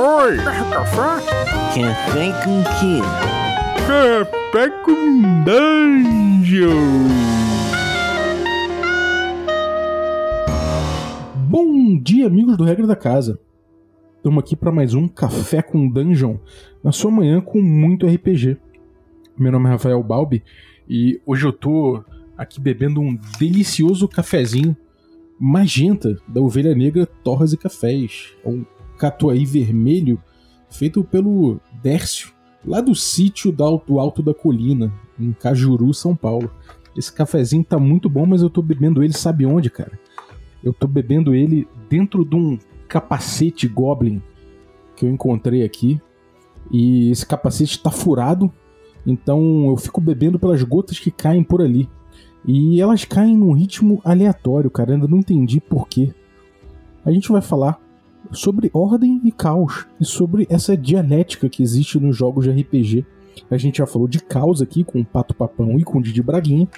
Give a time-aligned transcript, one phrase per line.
[0.00, 0.36] Oi!
[0.36, 1.26] Café?
[1.74, 3.00] Café com quê?
[3.84, 6.68] Café com dungeon!
[11.48, 13.40] Bom dia, amigos do Regra da Casa.
[14.18, 16.36] Estamos aqui para mais um Café com Dungeon,
[16.84, 18.56] na sua manhã com muito RPG.
[19.36, 20.44] Meu nome é Rafael Balbi
[20.88, 22.04] e hoje eu tô
[22.36, 24.76] aqui bebendo um delicioso cafezinho
[25.40, 28.36] magenta da Ovelha Negra Torres e Cafés.
[28.44, 28.64] É um
[28.98, 30.20] catuai vermelho
[30.68, 32.32] feito pelo Dércio,
[32.64, 36.50] lá do sítio do Alto, Alto da Colina, em Cajuru, São Paulo.
[36.96, 39.98] Esse cafezinho tá muito bom, mas eu tô bebendo ele, sabe onde, cara?
[40.62, 42.58] Eu tô bebendo ele dentro de um
[42.88, 44.20] capacete Goblin
[44.96, 46.00] que eu encontrei aqui.
[46.70, 48.52] E esse capacete tá furado,
[49.06, 51.88] então eu fico bebendo pelas gotas que caem por ali.
[52.46, 54.90] E elas caem num ritmo aleatório, cara.
[54.90, 56.12] Eu ainda não entendi porquê.
[57.04, 57.80] A gente vai falar
[58.32, 63.04] sobre ordem e caos e sobre essa dialética que existe nos jogos de RPG.
[63.50, 66.22] A gente já falou de caos aqui com o Pato Papão e com o Didi
[66.22, 66.68] Braguinha,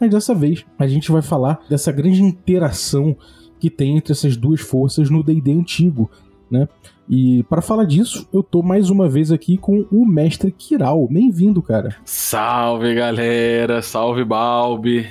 [0.00, 3.16] mas dessa vez a gente vai falar dessa grande interação
[3.58, 6.10] que tem entre essas duas forças no D&D antigo,
[6.50, 6.68] né?
[7.08, 11.06] E para falar disso, eu tô mais uma vez aqui com o mestre Kiral.
[11.08, 11.96] Bem-vindo, cara.
[12.04, 13.80] Salve, galera.
[13.80, 15.06] Salve, Balbi.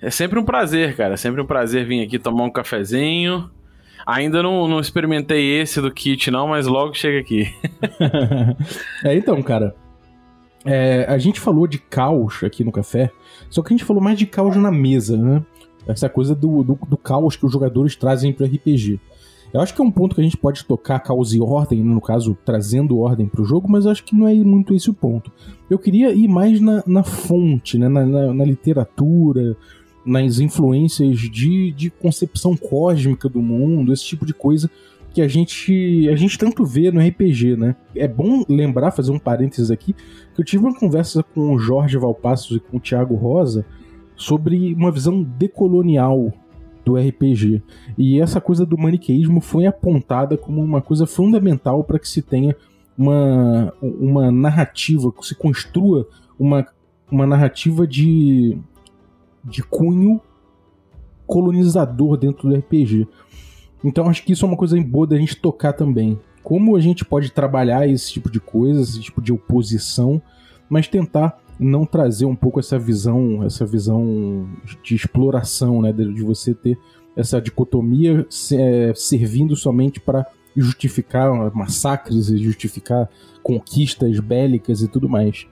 [0.00, 1.14] É sempre um prazer, cara.
[1.14, 3.48] É sempre um prazer vir aqui tomar um cafezinho.
[4.06, 7.52] Ainda não, não experimentei esse do kit, não, mas logo chega aqui.
[9.04, 9.74] é, então, cara.
[10.64, 13.10] É, a gente falou de caos aqui no café,
[13.50, 15.42] só que a gente falou mais de caos na mesa, né?
[15.88, 19.00] Essa coisa do, do, do caos que os jogadores trazem pro RPG.
[19.52, 22.00] Eu acho que é um ponto que a gente pode tocar causa e ordem, no
[22.00, 25.30] caso, trazendo ordem para o jogo, mas acho que não é muito esse o ponto.
[25.68, 27.86] Eu queria ir mais na, na fonte, né?
[27.88, 29.54] Na, na, na, literatura,
[30.04, 34.70] nas influências de, de concepção cósmica do mundo, esse tipo de coisa
[35.12, 37.76] que a gente a gente tanto vê no RPG, né?
[37.94, 41.98] É bom lembrar, fazer um parênteses aqui, que eu tive uma conversa com o Jorge
[41.98, 43.64] Valpassos e com o Thiago Rosa
[44.16, 46.32] sobre uma visão decolonial
[46.84, 47.62] do RPG.
[47.96, 52.56] E essa coisa do maniqueísmo foi apontada como uma coisa fundamental para que se tenha
[52.96, 56.08] uma, uma narrativa, que se construa
[56.38, 56.66] uma,
[57.10, 58.58] uma narrativa de,
[59.44, 60.20] de cunho
[61.26, 63.06] colonizador dentro do RPG.
[63.84, 66.18] Então acho que isso é uma coisa boa da gente tocar também.
[66.42, 70.20] Como a gente pode trabalhar esse tipo de coisa, esse tipo de oposição,
[70.68, 74.48] mas tentar não trazer um pouco essa visão, essa visão
[74.82, 76.78] de exploração, né, de, você ter
[77.16, 80.26] essa dicotomia é, servindo somente para
[80.56, 83.08] justificar massacres e justificar
[83.42, 85.46] conquistas bélicas e tudo mais.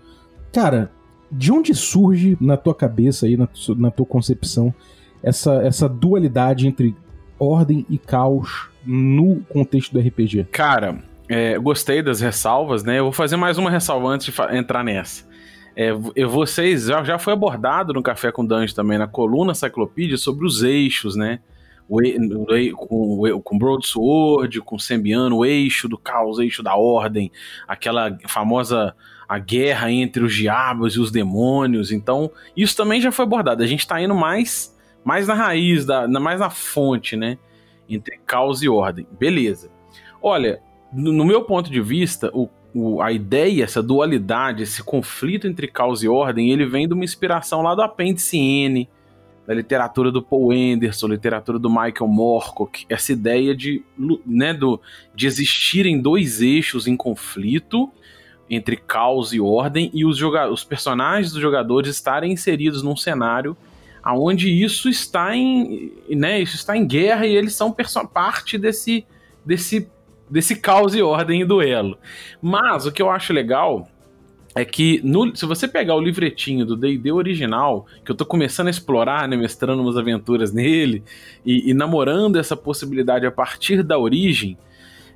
[0.53, 0.91] Cara,
[1.31, 4.75] de onde surge na tua cabeça aí, na, na tua concepção,
[5.23, 6.97] essa, essa dualidade entre
[7.39, 10.49] ordem e caos no contexto do RPG?
[10.51, 10.99] Cara,
[11.29, 12.99] é, gostei das ressalvas, né?
[12.99, 15.29] Eu vou fazer mais uma ressalva antes de entrar nessa.
[15.77, 15.93] É,
[16.27, 20.63] vocês já, já foi abordado no Café com Dungeon também, na coluna Cyclopedia, sobre os
[20.63, 21.39] eixos, né?
[21.89, 27.33] O, o, com, com Broadsword, com Sembiano, o eixo do caos, o eixo da ordem,
[27.67, 28.95] aquela famosa
[29.31, 31.93] a guerra entre os diabos e os demônios.
[31.93, 33.63] Então, isso também já foi abordado.
[33.63, 37.39] A gente está indo mais, mais na raiz, da, mais na fonte, né?
[37.89, 39.07] Entre caos e ordem.
[39.21, 39.71] Beleza.
[40.21, 40.61] Olha,
[40.93, 46.05] no, meu ponto de vista, o o, a ideia, essa dualidade, esse conflito entre caos
[46.05, 48.89] e ordem, ele vem de uma inspiração lá do apêndice N,
[49.45, 53.83] da literatura do Paul Anderson, literatura do Michael Moorcock, essa ideia de,
[54.25, 54.81] né, do,
[55.17, 57.91] de existirem dois eixos em conflito
[58.51, 63.57] entre caos e ordem e os, os personagens dos jogadores estarem inseridos num cenário
[64.03, 67.73] aonde isso está em, né, isso está em guerra e eles são
[68.13, 69.07] parte desse,
[69.45, 69.89] desse
[70.31, 71.99] desse caos e ordem e duelo.
[72.41, 73.89] Mas o que eu acho legal
[74.55, 78.69] é que no, se você pegar o livretinho do D&D original, que eu tô começando
[78.69, 81.03] a explorar, né, mestrando umas aventuras nele
[81.45, 84.57] e, e namorando essa possibilidade a partir da origem,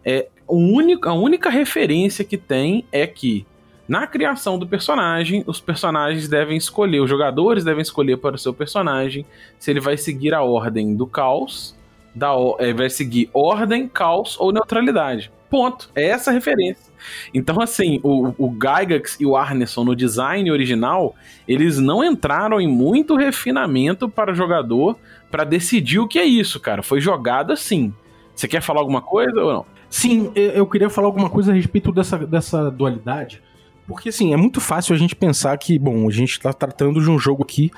[0.04, 3.46] é único, a única referência que tem é que
[3.86, 8.54] na criação do personagem, os personagens devem escolher, os jogadores devem escolher para o seu
[8.54, 9.26] personagem
[9.58, 11.76] se ele vai seguir a ordem do caos
[12.14, 15.32] da, é, vai seguir ordem, caos ou neutralidade.
[15.50, 15.90] Ponto.
[15.94, 16.92] É essa a referência.
[17.32, 21.14] Então, assim, o, o Gygax e o Arneson no design original,
[21.46, 24.96] eles não entraram em muito refinamento para o jogador
[25.30, 26.82] para decidir o que é isso, cara.
[26.82, 27.92] Foi jogado assim.
[28.34, 29.73] Você quer falar alguma coisa ou não?
[29.94, 33.40] Sim, eu queria falar alguma coisa a respeito dessa, dessa dualidade.
[33.86, 37.08] Porque, assim, é muito fácil a gente pensar que, bom, a gente está tratando de
[37.08, 37.70] um jogo aqui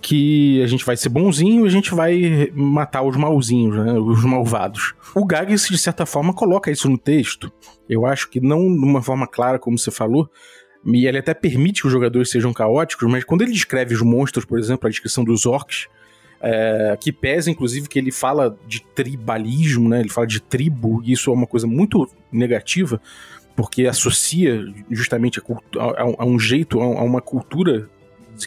[0.00, 3.94] que a gente vai ser bonzinho e a gente vai matar os malzinhos, né?
[3.94, 4.94] Os malvados.
[5.12, 7.50] O Gags, de certa forma, coloca isso no texto.
[7.88, 10.30] Eu acho que não de uma forma clara, como você falou,
[10.84, 14.44] e ele até permite que os jogadores sejam caóticos, mas quando ele descreve os monstros,
[14.44, 15.88] por exemplo, a descrição dos orcs,
[16.40, 20.00] é, que pesa, inclusive, que ele fala de tribalismo, né?
[20.00, 23.00] Ele fala de tribo, e isso é uma coisa muito negativa,
[23.54, 27.88] porque associa justamente a, a, a um jeito, a, a uma cultura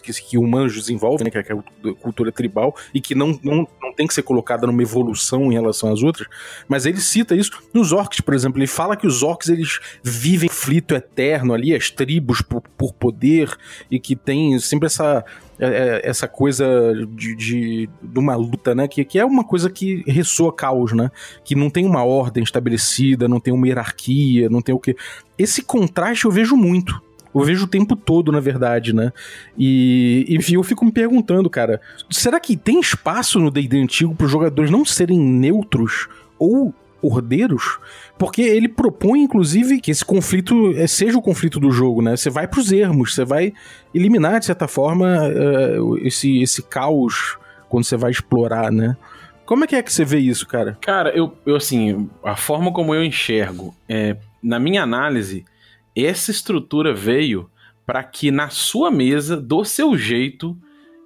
[0.01, 3.94] que, que humanos desenvolvem, né, que é a cultura tribal, e que não, não, não
[3.95, 6.27] tem que ser colocada numa evolução em relação às outras,
[6.68, 10.50] mas ele cita isso nos orcs, por exemplo, ele fala que os orcs eles vivem
[10.50, 13.56] flito eterno ali, as tribos por, por poder,
[13.89, 15.24] e que tem sempre essa
[15.62, 16.65] é, é, essa coisa
[17.09, 18.88] de, de, de, uma luta, né?
[18.88, 21.12] Que, que é uma coisa que ressoa caos, né?
[21.44, 24.95] Que não tem uma ordem estabelecida, não tem uma hierarquia, não tem o que.
[25.38, 27.01] Esse contraste eu vejo muito.
[27.34, 29.12] Eu vejo o tempo todo, na verdade, né?
[29.58, 31.80] E, enfim, eu fico me perguntando, cara,
[32.10, 37.80] será que tem espaço no D&D antigo para os jogadores não serem neutros ou ordeiros?
[38.18, 42.18] Porque ele propõe, inclusive, que esse conflito eh, seja o conflito do jogo, né?
[42.18, 43.54] Você vai pros ermos, você vai
[43.94, 47.38] eliminar, de certa forma, uh, esse, esse caos
[47.70, 48.98] quando você vai explorar, né?
[49.46, 50.78] Como é que é que você vê isso, cara?
[50.81, 55.46] Cara, eu, eu assim, a forma como eu enxergo, é, na minha análise,
[55.95, 57.50] essa estrutura veio
[57.86, 60.57] para que na sua mesa, do seu jeito,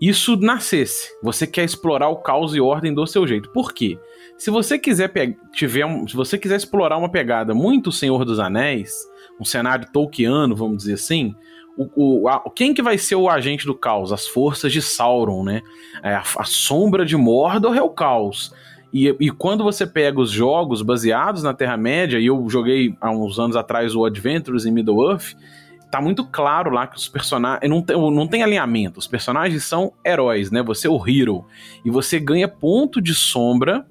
[0.01, 1.09] isso nascesse.
[1.23, 3.49] Você quer explorar o caos e ordem do seu jeito.
[3.51, 3.97] Por quê?
[4.37, 5.09] Se você quiser
[5.53, 8.93] tiver um, se você quiser explorar uma pegada muito Senhor dos Anéis,
[9.39, 11.33] um cenário tolkiano, vamos dizer assim,
[11.77, 14.11] o, o a, quem que vai ser o agente do caos?
[14.11, 15.61] As forças de Sauron, né?
[16.03, 18.53] É, a, a, sombra de Mordor é o caos.
[18.93, 23.39] E, e, quando você pega os jogos baseados na Terra-média, e eu joguei há uns
[23.39, 25.33] anos atrás o Adventures em Middle-earth,
[25.89, 27.67] tá muito claro lá que os personagens.
[27.67, 28.99] Não tem, não tem alinhamento.
[28.99, 30.61] Os personagens são heróis, né?
[30.61, 31.43] Você é o hero.
[31.83, 33.83] E você ganha ponto de sombra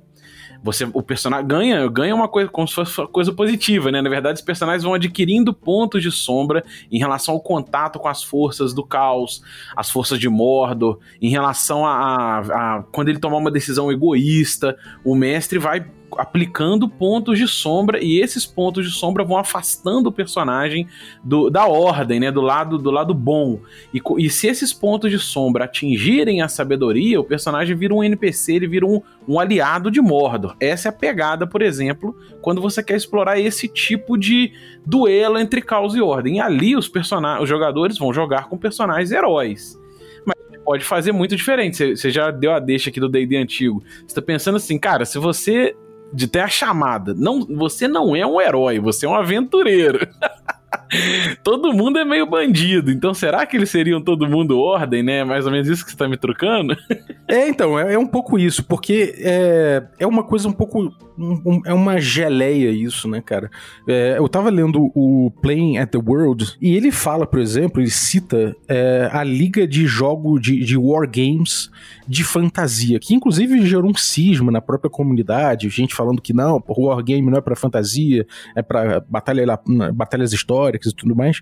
[0.63, 4.01] você, o personagem ganha, ganha uma coisa como se fosse uma coisa positiva, né?
[4.01, 8.23] Na verdade, os personagens vão adquirindo pontos de sombra em relação ao contato com as
[8.23, 9.43] forças do caos,
[9.77, 12.39] as forças de Mordor, em relação a, a,
[12.79, 15.85] a quando ele tomar uma decisão egoísta, o mestre vai
[16.19, 20.87] aplicando pontos de sombra e esses pontos de sombra vão afastando o personagem
[21.23, 23.61] do, da ordem, né, do lado do lado bom.
[23.93, 28.55] E, e se esses pontos de sombra atingirem a sabedoria, o personagem vira um NPC,
[28.55, 30.57] ele vira um, um aliado de Mordor.
[30.61, 34.53] Essa é a pegada, por exemplo, quando você quer explorar esse tipo de
[34.85, 36.37] duelo entre caos e ordem.
[36.37, 36.91] E ali os
[37.41, 39.81] os jogadores vão jogar com personagens heróis
[40.65, 41.97] pode fazer muito diferente.
[41.97, 43.83] Você já deu a deixa aqui do D&D antigo.
[44.07, 45.75] Você tá pensando assim, cara, se você
[46.13, 47.15] de ter a chamada.
[47.15, 50.07] Não, você não é um herói, você é um aventureiro.
[51.43, 55.25] todo mundo é meio bandido, então será que eles seriam todo mundo ordem, né?
[55.25, 56.77] Mais ou menos isso que você tá me trucando?
[57.27, 60.93] é, então, é, é, um pouco isso, porque é, é uma coisa um pouco.
[61.19, 63.51] Um, é uma geleia isso, né, cara?
[63.87, 67.91] É, eu tava lendo o Playing at the World e ele fala, por exemplo, ele
[67.91, 71.71] cita é, a liga de jogo de, de wargames
[72.13, 76.85] de fantasia, que inclusive gerou um cisma na própria comunidade, gente falando que não, o
[76.85, 79.59] wargame não é para fantasia, é para batalha,
[79.95, 81.41] batalhas históricas e tudo mais,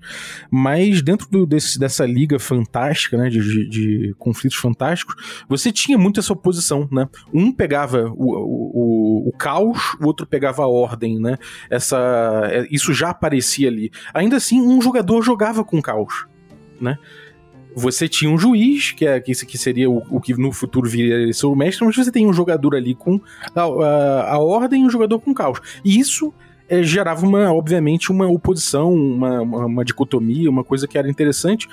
[0.48, 5.16] mas dentro do, desse, dessa liga fantástica, né, de, de, de, conflitos fantásticos,
[5.48, 7.08] você tinha muito essa oposição, né?
[7.34, 11.36] Um pegava o, o, o caos, o outro pegava a ordem, né?
[11.68, 13.90] Essa, é, isso já aparecia ali.
[14.14, 16.28] Ainda assim, um jogador jogava com caos,
[16.80, 16.96] né?
[17.74, 21.32] Você tinha um juiz, que, é, que, que seria o, o que no futuro viria
[21.32, 23.20] ser o mestre, mas você tem um jogador ali com
[23.54, 25.60] a, a, a ordem e um jogador com caos.
[25.84, 26.32] E isso
[26.68, 31.68] é, gerava, uma, obviamente, uma oposição, uma, uma, uma dicotomia, uma coisa que era interessante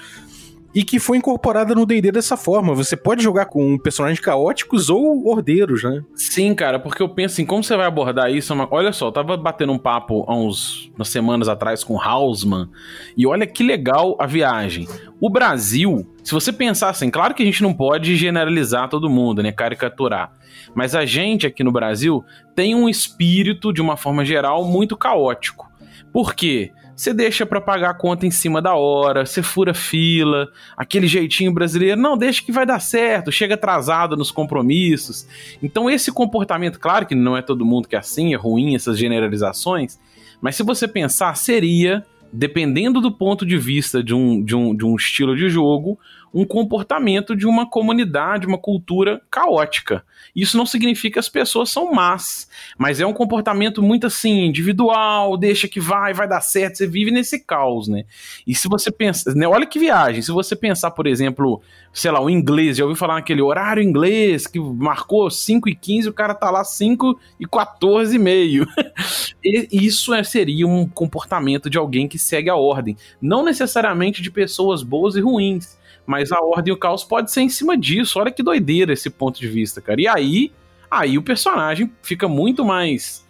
[0.74, 2.74] e que foi incorporada no D&D dessa forma.
[2.74, 6.04] Você pode jogar com personagens caóticos ou ordeiros, né?
[6.16, 8.54] Sim, cara, porque eu penso assim, como você vai abordar isso?
[8.54, 12.70] É olha só, eu tava batendo um papo há uns umas semanas atrás com Hausman,
[13.16, 14.88] e olha que legal a viagem.
[15.20, 19.42] O Brasil, se você pensar assim, claro que a gente não pode generalizar todo mundo,
[19.42, 20.32] né, caricaturar,
[20.76, 22.24] mas a gente aqui no Brasil
[22.56, 25.68] tem um espírito, de uma forma geral, muito caótico.
[26.12, 26.72] Por quê?
[26.98, 31.54] Você deixa para pagar a conta em cima da hora, você fura fila, aquele jeitinho
[31.54, 35.28] brasileiro, não, deixa que vai dar certo, chega atrasado nos compromissos.
[35.62, 38.98] Então esse comportamento, claro que não é todo mundo que é assim, é ruim essas
[38.98, 40.00] generalizações,
[40.42, 44.84] mas se você pensar, seria dependendo do ponto de vista de um, de um, de
[44.84, 46.00] um estilo de jogo,
[46.34, 50.04] um comportamento de uma comunidade, uma cultura caótica.
[50.36, 55.38] Isso não significa que as pessoas são más, mas é um comportamento muito assim, individual,
[55.38, 58.04] deixa que vai, vai dar certo, você vive nesse caos, né?
[58.46, 61.62] E se você pensa, né, olha que viagem, se você pensar, por exemplo,
[61.94, 66.10] sei lá, o inglês, já ouviu falar naquele horário inglês que marcou 5 e 15,
[66.10, 68.68] o cara tá lá 5 e 14 e meio.
[69.44, 74.84] Isso é, seria um comportamento de alguém que segue a ordem, não necessariamente de pessoas
[74.84, 78.20] boas e ruins mas a ordem e o caos pode ser em cima disso.
[78.20, 80.02] Olha que doideira esse ponto de vista, cara.
[80.02, 80.52] E aí,
[80.90, 83.26] aí o personagem fica muito mais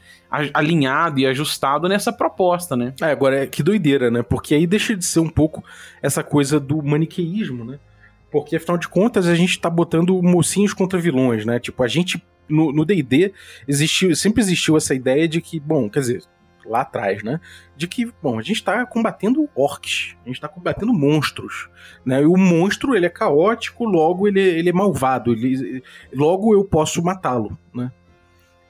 [0.53, 2.93] alinhado e ajustado nessa proposta, né?
[3.01, 4.21] É, agora, é que doideira, né?
[4.21, 5.63] Porque aí deixa de ser um pouco
[6.01, 7.79] essa coisa do maniqueísmo, né?
[8.29, 11.59] Porque, afinal de contas, a gente tá botando mocinhos contra vilões, né?
[11.59, 13.33] Tipo, a gente, no D&D,
[14.15, 16.23] sempre existiu essa ideia de que, bom, quer dizer,
[16.67, 17.39] lá atrás, né?
[17.75, 21.69] De que, bom, a gente está combatendo orcs, a gente está combatendo monstros,
[22.05, 22.21] né?
[22.21, 25.83] E o monstro, ele é caótico, logo ele, ele é malvado, ele,
[26.13, 27.91] logo eu posso matá-lo, né?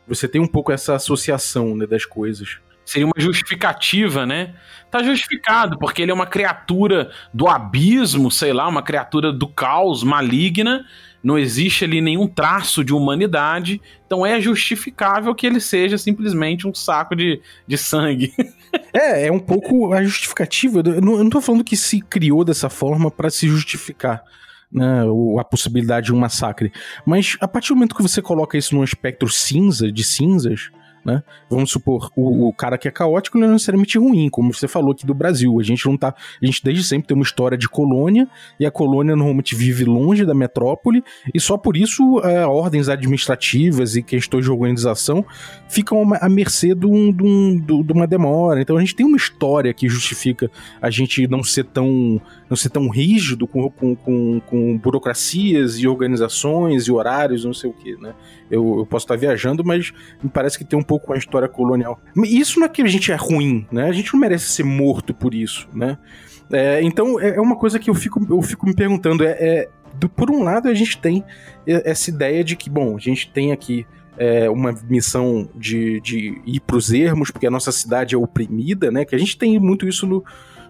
[0.08, 2.60] Você tem um pouco essa associação né, das coisas.
[2.86, 4.56] Seria uma justificativa, né?
[4.90, 10.04] Tá justificado, porque ele é uma criatura do abismo, sei lá, uma criatura do caos
[10.04, 10.86] maligna,
[11.24, 16.74] não existe ali nenhum traço de humanidade, então é justificável que ele seja simplesmente um
[16.74, 18.34] saco de, de sangue.
[18.94, 20.82] é, é um pouco a justificativa.
[20.86, 24.24] Eu não, eu não tô falando que se criou dessa forma para se justificar.
[24.70, 25.02] Né,
[25.40, 26.74] a possibilidade de um massacre.
[27.06, 30.70] Mas a partir do momento que você coloca isso num espectro cinza, de cinzas,
[31.08, 31.24] né?
[31.50, 34.92] Vamos supor, o, o, cara que é caótico não é necessariamente ruim, como você falou
[34.92, 35.58] aqui do Brasil.
[35.58, 36.14] A gente não tá.
[36.44, 38.28] A gente desde sempre tem uma história de colônia,
[38.60, 41.02] e a colônia normalmente vive longe da metrópole,
[41.34, 45.26] e só por isso é, ordens administrativas e questões de organização
[45.70, 48.62] ficam à mercê de, um, de, um, de uma demora.
[48.62, 52.70] Então a gente tem uma história que justifica a gente não ser tão não ser
[52.70, 57.96] tão rígido com, com, com, com burocracias e organizações e horários, não sei o que,
[57.98, 58.14] né?
[58.50, 62.00] Eu, eu, posso estar viajando, mas me parece que tem um pouco a história colonial.
[62.26, 63.90] Isso não é que a gente é ruim, né?
[63.90, 65.98] A gente não merece ser morto por isso, né?
[66.52, 69.24] É, então é, é uma coisa que eu fico, eu fico me perguntando.
[69.24, 71.24] É, é do, por um lado, a gente tem
[71.66, 73.86] essa ideia de que, bom, a gente tem aqui
[74.18, 78.92] é, uma missão de, de ir para os ermos, porque a nossa cidade é oprimida,
[78.92, 79.06] né?
[79.06, 80.24] Que a gente tem muito isso no,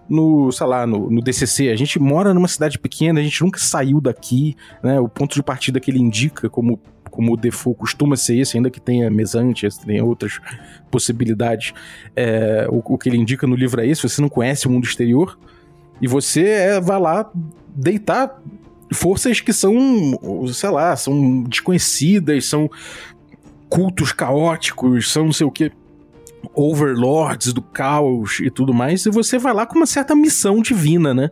[0.08, 1.68] no, sei lá, no, no, DCC.
[1.68, 4.98] A gente mora numa cidade pequena, a gente nunca saiu daqui, né?
[4.98, 8.70] O ponto de partida que ele indica como como o default costuma ser esse, ainda
[8.70, 10.38] que tenha mesantes, tenha outras
[10.90, 11.72] possibilidades.
[12.14, 14.84] É, o, o, que ele indica no livro é esse: você não conhece o mundo
[14.84, 15.38] exterior
[16.00, 17.30] e você é, vai lá
[17.74, 18.40] deitar
[18.92, 19.74] forças que são,
[20.52, 22.70] sei lá, são desconhecidas, são
[23.68, 25.72] cultos caóticos, são não sei o que
[26.54, 31.14] overlords do caos e tudo mais, e você vai lá com uma certa missão divina,
[31.14, 31.30] né?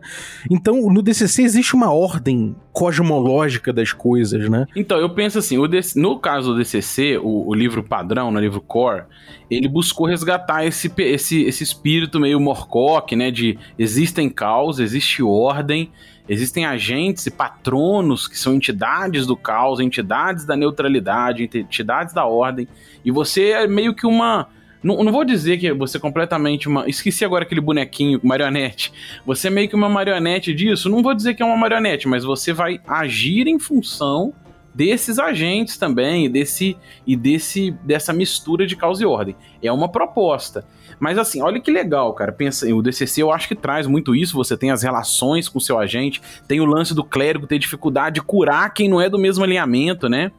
[0.49, 4.65] Então, no DCC existe uma ordem cosmológica das coisas, né?
[4.75, 5.57] Então, eu penso assim,
[5.95, 9.03] no caso do DCC, o, o livro padrão, no livro core,
[9.49, 13.31] ele buscou resgatar esse, esse, esse espírito meio Morcock, né?
[13.31, 15.91] De existem caos, existe ordem,
[16.29, 22.67] existem agentes e patronos que são entidades do caos, entidades da neutralidade, entidades da ordem,
[23.03, 24.47] e você é meio que uma
[24.83, 26.87] não, não vou dizer que você é completamente uma.
[26.87, 28.93] Esqueci agora aquele bonequinho, marionete.
[29.25, 30.89] Você é meio que uma marionete disso.
[30.89, 34.33] Não vou dizer que é uma marionete, mas você vai agir em função
[34.73, 39.35] desses agentes também e desse e desse dessa mistura de causa e ordem.
[39.61, 40.65] É uma proposta.
[40.99, 42.31] Mas assim, olha que legal, cara.
[42.31, 44.35] Pensa, o DCC eu acho que traz muito isso.
[44.35, 48.21] Você tem as relações com seu agente, tem o lance do clérigo ter dificuldade de
[48.21, 50.31] curar quem não é do mesmo alinhamento, né?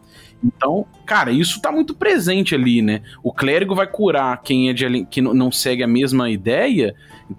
[0.43, 3.03] Então, cara, isso tá muito presente ali, né?
[3.23, 6.95] O clérigo vai curar quem é de que não segue a mesma ideia.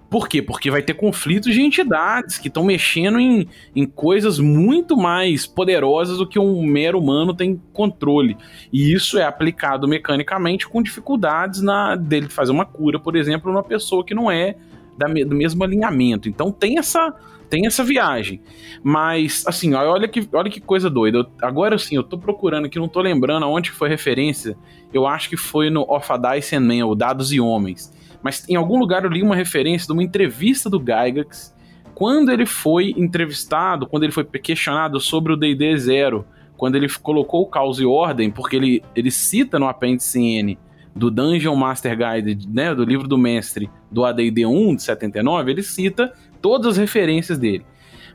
[0.10, 0.42] Por quê?
[0.42, 6.18] Porque vai ter conflitos de entidades que estão mexendo em, em coisas muito mais poderosas
[6.18, 8.38] do que um mero humano tem controle.
[8.72, 13.64] E isso é aplicado mecanicamente com dificuldades na dele fazer uma cura, por exemplo, numa
[13.64, 14.56] pessoa que não é
[14.98, 16.28] da, do mesmo alinhamento.
[16.28, 17.16] Então tem essa
[17.50, 18.42] tem essa viagem.
[18.84, 21.20] Mas, assim, olha que, olha que coisa doida.
[21.20, 24.56] Eu, agora sim, eu tô procurando aqui, não tô lembrando aonde foi referência.
[24.94, 27.94] Eu acho que foi no Of a Dice and Man, o Dados e Homens.
[28.22, 31.56] Mas em algum lugar eu li uma referência de uma entrevista do Gygax
[31.96, 36.26] quando ele foi entrevistado, quando ele foi questionado sobre o D&D Zero,
[36.56, 40.58] quando ele colocou o caos e ordem, porque ele, ele cita no apêndice N
[40.96, 45.64] do Dungeon Master Guide, né, do livro do mestre do AD&D 1 de 79, ele
[45.64, 47.66] cita todas as referências dele.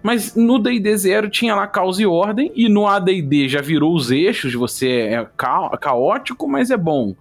[0.03, 4.11] Mas no D&D Zero tinha lá caos e ordem, e no AD&D já virou os
[4.11, 7.15] eixos, você é ca caótico, mas é bom.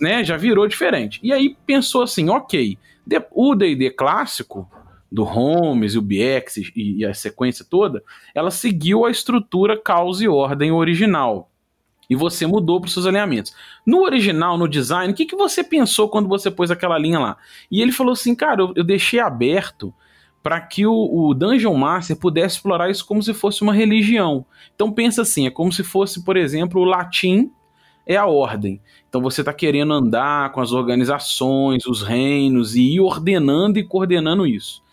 [0.00, 0.22] Né?
[0.22, 1.18] Já virou diferente.
[1.22, 2.76] E aí pensou assim, ok,
[3.30, 4.68] o D&D clássico,
[5.14, 8.02] do Holmes e o BX e, e a sequência toda,
[8.34, 11.48] ela seguiu a estrutura caos e ordem original.
[12.10, 13.54] E você mudou para os seus alinhamentos.
[13.86, 17.36] No original, no design, o que, que você pensou quando você pôs aquela linha lá?
[17.70, 19.94] E ele falou assim, cara, eu, eu deixei aberto
[20.44, 24.44] para que o, o, Dungeon Master pudesse explorar isso como se fosse uma religião.
[24.74, 27.50] Então pensa assim, é como se fosse, por exemplo, o latim
[28.06, 28.78] é a ordem.
[29.08, 34.46] Então você está querendo andar com as organizações, os reinos e ir ordenando e coordenando
[34.46, 34.84] isso.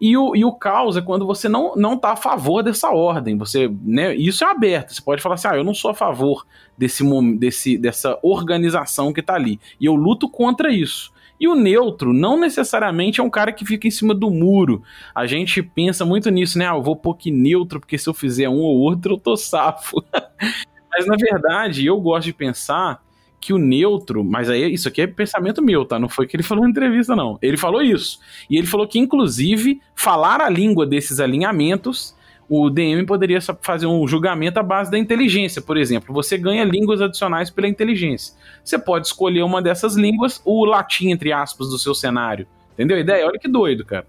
[0.00, 3.36] E o, e o caos é quando você não, não tá a favor dessa ordem.
[3.36, 4.94] Você, né, isso é aberto.
[4.94, 6.46] Você pode falar assim: ah, eu não sou a favor
[6.78, 7.04] desse,
[7.36, 9.60] desse, dessa organização que tá ali.
[9.78, 11.12] E eu luto contra isso.
[11.38, 14.82] E o neutro não necessariamente é um cara que fica em cima do muro.
[15.14, 16.68] A gente pensa muito nisso, né?
[16.68, 19.36] Ah, eu vou pôr que neutro, porque se eu fizer um ou outro, eu tô
[19.36, 20.02] safo.
[20.90, 23.02] Mas na verdade, eu gosto de pensar
[23.40, 25.98] que o neutro, mas aí isso aqui é pensamento meu, tá?
[25.98, 27.38] Não foi que ele falou na entrevista, não.
[27.42, 28.18] Ele falou isso.
[28.48, 32.16] E ele falou que, inclusive, falar a língua desses alinhamentos,
[32.48, 36.14] o DM poderia fazer um julgamento à base da inteligência, por exemplo.
[36.14, 38.34] Você ganha línguas adicionais pela inteligência.
[38.62, 42.46] Você pode escolher uma dessas línguas, o latim, entre aspas, do seu cenário.
[42.74, 43.26] Entendeu a ideia?
[43.26, 44.06] Olha que doido, cara.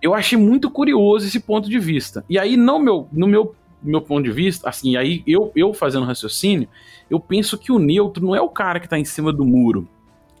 [0.00, 2.24] Eu achei muito curioso esse ponto de vista.
[2.28, 6.06] E aí, no meu, no meu, meu ponto de vista, assim, aí eu, eu fazendo
[6.06, 6.68] raciocínio,
[7.08, 9.88] eu penso que o neutro não é o cara que está em cima do muro,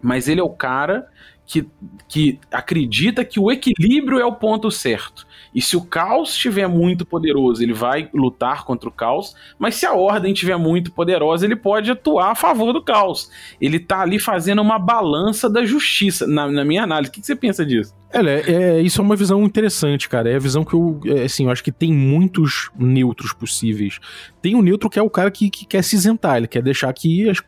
[0.00, 1.06] mas ele é o cara
[1.50, 1.68] que,
[2.06, 5.26] que acredita que o equilíbrio é o ponto certo.
[5.52, 9.84] E se o caos estiver muito poderoso, ele vai lutar contra o caos, mas se
[9.84, 13.28] a ordem estiver muito poderosa, ele pode atuar a favor do caos.
[13.60, 17.10] Ele está ali fazendo uma balança da justiça, na, na minha análise.
[17.10, 17.92] O que, que você pensa disso?
[18.12, 20.30] É, é, isso é uma visão interessante, cara.
[20.30, 23.98] É a visão que eu, é, assim, eu acho que tem muitos neutros possíveis.
[24.40, 26.92] Tem o neutro que é o cara que, que quer se isentar, ele quer deixar
[26.92, 27.42] que as,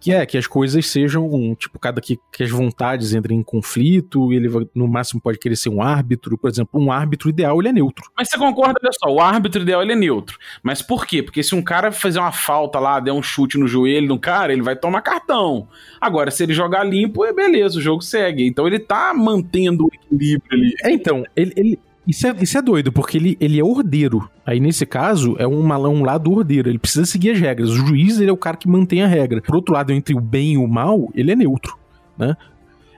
[0.00, 4.32] que é, que as coisas sejam, tipo, cada que, que as vontades entrem em conflito,
[4.32, 7.72] ele no máximo pode querer ser um árbitro, por exemplo, um árbitro ideal ele é
[7.72, 8.04] neutro.
[8.16, 10.38] Mas você concorda, olha só, o árbitro ideal ele é neutro.
[10.62, 11.22] Mas por quê?
[11.22, 14.52] Porque se um cara fazer uma falta lá, der um chute no joelho do cara,
[14.52, 15.68] ele vai tomar cartão.
[16.00, 18.46] Agora, se ele jogar limpo, é beleza, o jogo segue.
[18.46, 20.74] Então ele tá mantendo o equilíbrio ali.
[20.84, 21.78] É, então, ele, ele
[22.08, 24.30] isso é, isso é doido, porque ele, ele é ordeiro.
[24.46, 26.70] Aí, nesse caso, é um, um lado ordeiro.
[26.70, 27.68] Ele precisa seguir as regras.
[27.68, 29.42] O juiz, ele é o cara que mantém a regra.
[29.42, 31.76] Por outro lado, entre o bem e o mal, ele é neutro,
[32.16, 32.34] né?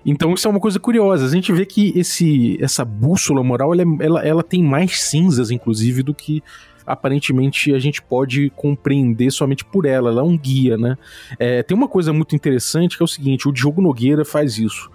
[0.07, 1.27] Então isso é uma coisa curiosa.
[1.27, 5.51] A gente vê que esse, essa bússola moral, ela, é, ela, ela tem mais cinzas,
[5.51, 6.41] inclusive, do que
[6.87, 10.11] aparentemente a gente pode compreender somente por ela.
[10.11, 10.97] Ela é um guia, né?
[11.37, 14.89] É, tem uma coisa muito interessante que é o seguinte: o Diogo Nogueira faz isso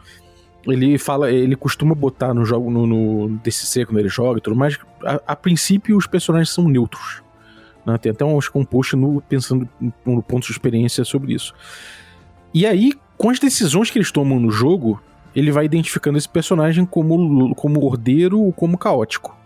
[0.67, 4.55] ele fala, ele costuma botar no jogo no, no DCC quando ele joga e tudo
[4.55, 4.77] mais.
[5.03, 7.21] A, a princípio, os personagens são neutros.
[7.85, 7.97] Né?
[7.97, 9.67] Tem até um composto no, pensando
[10.05, 11.53] no ponto de experiência sobre isso.
[12.53, 15.01] E aí, com as decisões que eles tomam no jogo,
[15.35, 19.37] ele vai identificando esse personagem como, como ordeiro ou como caótico.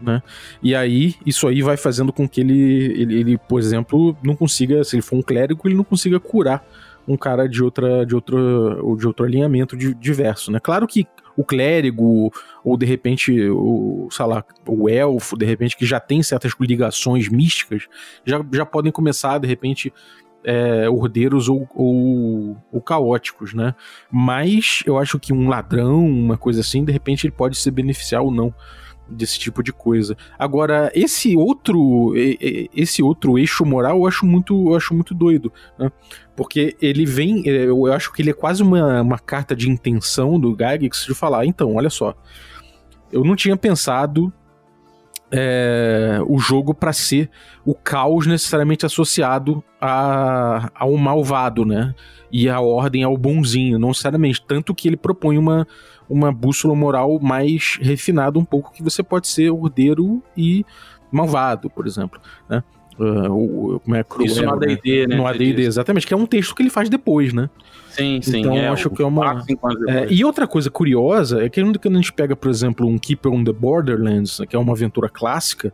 [0.00, 0.22] Né?
[0.62, 4.82] E aí, isso aí vai fazendo com que ele, ele, ele, por exemplo, não consiga,
[4.84, 6.64] se ele for um clérigo, ele não consiga curar
[7.06, 10.58] um cara de outra de outro, de outro alinhamento diverso, né?
[10.60, 15.84] Claro que o clérigo, ou de repente o, sei lá, o elfo, de repente, que
[15.84, 17.86] já tem certas ligações místicas,
[18.24, 19.92] já, já podem começar, de repente,
[20.44, 23.74] é, ordeiros ou, ou, ou, caóticos, né?
[24.10, 28.22] Mas eu acho que um ladrão, uma coisa assim, de repente ele pode se beneficiar
[28.22, 28.54] ou não
[29.08, 30.16] desse tipo de coisa.
[30.38, 32.12] Agora, esse outro
[32.74, 35.90] esse outro eixo moral eu acho muito, eu acho muito doido, né?
[36.36, 40.38] Porque ele vem, é, eu acho que ele é quase uma, uma carta de intenção
[40.38, 42.14] do Gygax de falar, então, olha só,
[43.12, 44.32] eu não tinha pensado
[45.30, 47.30] é, o jogo para ser
[47.64, 51.94] o caos necessariamente associado a, ao malvado, né?
[52.32, 54.42] E a ordem ao bonzinho, não necessariamente.
[54.46, 55.66] Tanto que ele propõe uma,
[56.08, 60.64] uma bússola moral mais refinada um pouco, que você pode ser ordeiro e
[61.12, 62.18] malvado, por exemplo,
[62.48, 62.62] né?
[62.98, 65.16] Uh, como é cruel, Isso no AD&D, né?
[65.16, 67.50] No AD&D, exatamente, que é um texto que ele faz depois, né?
[67.90, 68.40] Sim, sim.
[68.40, 69.44] Então é, acho que é uma...
[69.88, 73.32] É, e outra coisa curiosa é que quando a gente pega, por exemplo, um Keeper
[73.32, 75.72] on the Borderlands, que é uma aventura clássica,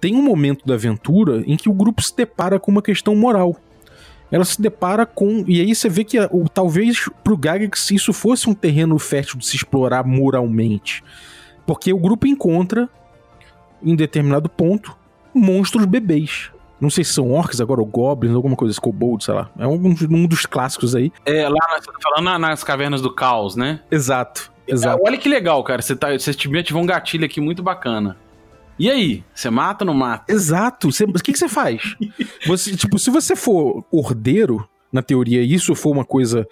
[0.00, 3.56] tem um momento da aventura em que o grupo se depara com uma questão moral
[4.30, 5.44] ela se depara com.
[5.46, 9.46] E aí você vê que o, talvez pro Gygax isso fosse um terreno fértil de
[9.46, 11.02] se explorar moralmente.
[11.66, 12.88] Porque o grupo encontra,
[13.82, 14.96] em determinado ponto,
[15.34, 16.50] monstros bebês.
[16.80, 19.50] Não sei se são orcs agora, ou goblins, alguma coisa, kobold, sei lá.
[19.58, 21.12] É um, um dos clássicos aí.
[21.26, 23.80] É, lá, você tá falando nas cavernas do caos, né?
[23.90, 24.98] Exato, exato.
[24.98, 25.82] É, olha que legal, cara.
[25.82, 28.16] Você, tá, você ativou um gatilho aqui muito bacana.
[28.80, 29.22] E aí?
[29.34, 30.32] Você mata ou não mata?
[30.32, 30.88] Exato.
[30.88, 31.96] o que, que você faz?
[32.46, 36.48] Você, tipo, se você for ordeiro, na teoria, isso for uma coisa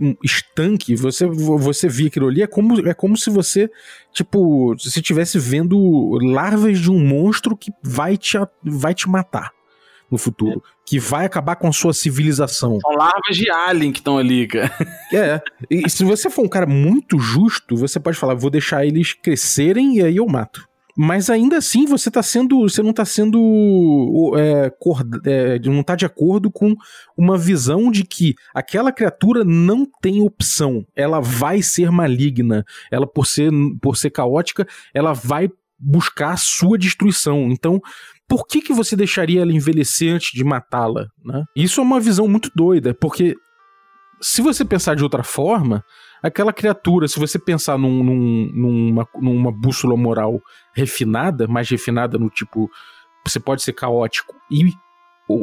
[0.00, 3.70] um estanque, você, você via aquilo ali, é como, é como se você,
[4.12, 9.52] tipo, se estivesse vendo larvas de um monstro que vai te, vai te matar
[10.10, 10.62] no futuro.
[10.64, 10.74] É.
[10.86, 12.78] Que vai acabar com a sua civilização.
[12.80, 14.72] São larvas de alien que estão ali, cara.
[15.12, 15.40] É.
[15.70, 19.98] E se você for um cara muito justo, você pode falar, vou deixar eles crescerem
[19.98, 20.68] e aí eu mato.
[20.96, 22.60] Mas ainda assim você tá sendo.
[22.62, 24.32] Você não tá sendo.
[24.36, 24.72] É,
[25.26, 26.74] é, não tá de acordo com
[27.16, 30.86] uma visão de que aquela criatura não tem opção.
[30.94, 32.64] Ela vai ser maligna.
[32.92, 33.50] Ela, por ser,
[33.82, 37.50] por ser caótica, ela vai buscar a sua destruição.
[37.50, 37.80] Então,
[38.28, 41.06] por que, que você deixaria ela envelhecer antes de matá-la?
[41.24, 41.42] Né?
[41.56, 43.34] Isso é uma visão muito doida, porque
[44.20, 45.84] se você pensar de outra forma,
[46.24, 50.40] aquela criatura, se você pensar num, num, numa, numa bússola moral
[50.74, 52.70] refinada, mais refinada no tipo,
[53.26, 54.72] você pode ser caótico e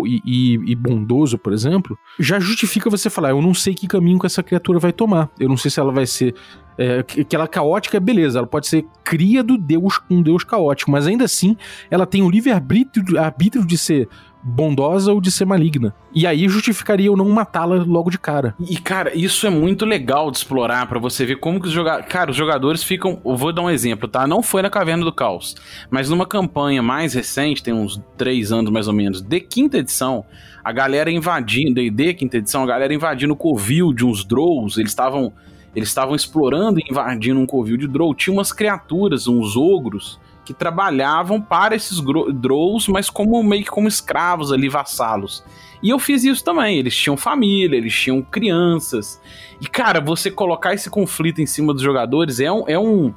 [0.05, 4.19] e, e, e, bondoso, por exemplo, já justifica você falar: eu não sei que caminho
[4.19, 5.31] que essa criatura vai tomar.
[5.39, 6.35] Eu não sei se ela vai ser.
[6.77, 11.07] É, que ela caótica, beleza, ela pode ser cria do Deus, um Deus caótico, mas
[11.07, 11.57] ainda assim
[11.89, 14.07] ela tem o livre-arbítrio de ser
[14.43, 15.93] bondosa ou de ser maligna.
[16.13, 18.55] E aí justificaria eu não matá-la logo de cara.
[18.59, 22.07] E, cara, isso é muito legal de explorar para você ver como que os jogadores.
[22.07, 23.21] Cara, os jogadores ficam.
[23.23, 24.25] Eu vou dar um exemplo, tá?
[24.27, 25.55] Não foi na Caverna do Caos,
[25.89, 30.25] mas numa campanha mais recente, tem uns três anos mais ou menos, de quinta edição,
[30.63, 34.91] a galera invadindo, D&D quinta edição, a galera invadindo o covil de uns Drows, eles
[34.91, 35.31] estavam.
[35.73, 38.13] Eles estavam explorando e invadindo um covil de Drow.
[38.13, 40.19] Tinha umas criaturas, uns ogros,
[40.51, 41.99] que trabalhavam para esses
[42.33, 45.43] Drows, mas como meio que como escravos ali, vassalos.
[45.81, 46.77] E eu fiz isso também.
[46.77, 49.19] Eles tinham família, eles tinham crianças.
[49.59, 52.63] E, cara, você colocar esse conflito em cima dos jogadores é um.
[52.67, 53.13] É um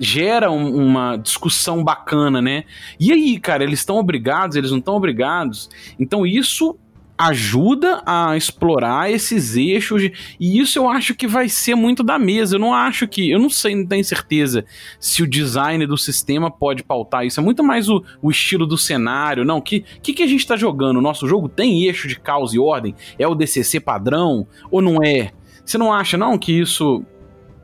[0.00, 2.64] gera um, uma discussão bacana, né?
[2.98, 5.70] E aí, cara, eles estão obrigados, eles não estão obrigados.
[5.98, 6.76] Então, isso
[7.18, 12.18] ajuda a explorar esses eixos de, e isso eu acho que vai ser muito da
[12.18, 12.56] mesa.
[12.56, 14.64] Eu não acho que, eu não sei, não tenho certeza
[15.00, 17.40] se o design do sistema pode pautar isso.
[17.40, 19.44] É muito mais o, o estilo do cenário.
[19.44, 20.98] Não, que que, que a gente está jogando?
[20.98, 22.94] O nosso jogo tem eixo de caos e ordem?
[23.18, 25.32] É o DCC padrão ou não é?
[25.64, 27.02] Você não acha não que isso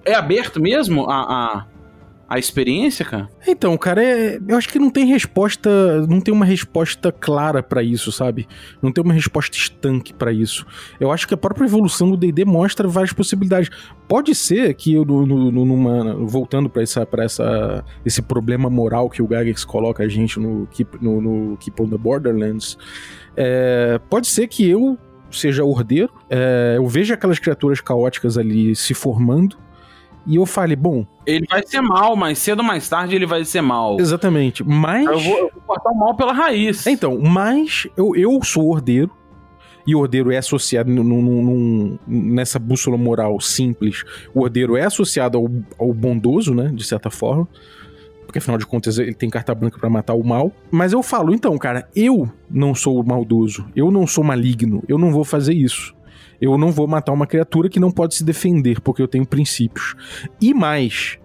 [0.05, 1.67] é aberto mesmo a, a
[2.33, 3.29] a experiência, cara?
[3.47, 7.83] Então, cara, é, eu acho que não tem resposta, não tem uma resposta clara para
[7.83, 8.49] isso, sabe?
[8.81, 10.65] Não tem uma resposta estanque para isso.
[10.99, 13.69] Eu acho que a própria evolução do D&D mostra várias possibilidades.
[14.09, 19.11] Pode ser que eu, no, no, numa, voltando para essa, para essa, esse problema moral
[19.11, 22.79] que o Gygax coloca a gente no Keep, no, no Keep on the Borderlands,
[23.37, 24.97] é, pode ser que eu
[25.31, 29.59] seja ordeiro, é, eu veja aquelas criaturas caóticas ali se formando
[30.27, 31.07] e eu falei, bom.
[31.27, 33.99] Ele vai ser mal, mas cedo ou mais tarde ele vai ser mal.
[33.99, 34.65] Exatamente.
[34.65, 35.07] Mas.
[35.07, 36.87] Eu vou, eu vou cortar o mal pela raiz.
[36.87, 39.11] Então, mas eu, eu sou ordeiro.
[39.85, 44.05] E o ordeiro é associado num, num, nessa bússola moral simples.
[44.33, 46.71] O ordeiro é associado ao, ao bondoso, né?
[46.73, 47.49] De certa forma.
[48.25, 50.53] Porque afinal de contas ele tem carta branca para matar o mal.
[50.71, 53.67] Mas eu falo, então, cara, eu não sou maldoso.
[53.75, 54.85] Eu não sou maligno.
[54.87, 55.93] Eu não vou fazer isso
[56.43, 59.95] eu não vou matar uma criatura que não pode se defender, porque eu tenho princípios.
[60.41, 61.17] E mais,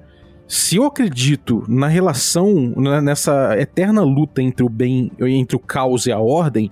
[0.47, 2.53] se eu acredito na relação,
[3.01, 6.71] nessa eterna luta entre o bem, entre o caos e a ordem,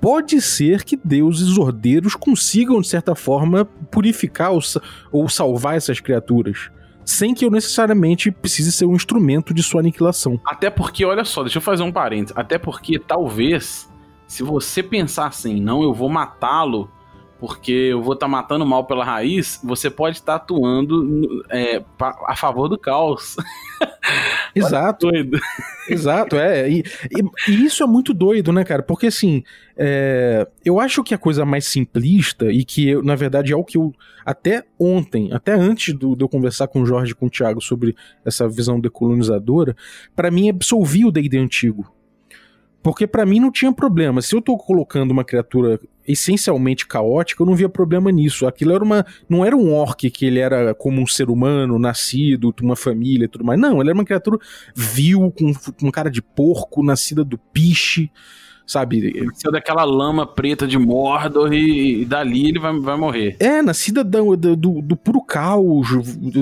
[0.00, 4.60] pode ser que deuses ordeiros consigam, de certa forma, purificar ou,
[5.10, 6.70] ou salvar essas criaturas
[7.04, 10.40] sem que eu necessariamente precise ser um instrumento de sua aniquilação.
[10.46, 12.36] Até porque, olha só, deixa eu fazer um parênteses.
[12.36, 13.90] Até porque talvez,
[14.28, 16.88] se você pensar assim, não, eu vou matá-lo
[17.40, 21.82] porque eu vou estar tá matando mal pela raiz, você pode estar tá atuando é,
[22.26, 23.34] a favor do caos.
[24.54, 25.08] Exato.
[25.88, 26.70] Exato, é.
[26.70, 28.82] E, e, e, isso é muito doido, né, cara?
[28.82, 29.42] Porque assim,
[29.74, 33.64] é, eu acho que a coisa mais simplista, e que eu, na verdade é o
[33.64, 33.92] que eu.
[34.24, 37.62] Até ontem, até antes do, de eu conversar com o Jorge e com o Thiago
[37.62, 39.74] sobre essa visão decolonizadora,
[40.14, 41.90] para mim absolvia o DD antigo.
[42.82, 44.22] Porque para mim não tinha problema.
[44.22, 48.46] Se eu tô colocando uma criatura essencialmente caótica, eu não via problema nisso.
[48.46, 49.04] Aquilo era uma.
[49.28, 53.28] Não era um orc que ele era como um ser humano, nascido, uma família e
[53.28, 53.60] tudo mais.
[53.60, 54.38] Não, ele era uma criatura
[54.74, 58.10] vil, com, com cara de porco, nascida do piche
[58.70, 59.20] sabe?
[59.24, 63.36] Nasceu daquela lama preta de Mordor e, e dali ele vai, vai morrer.
[63.40, 65.88] É, nascida do, do, do puro caos,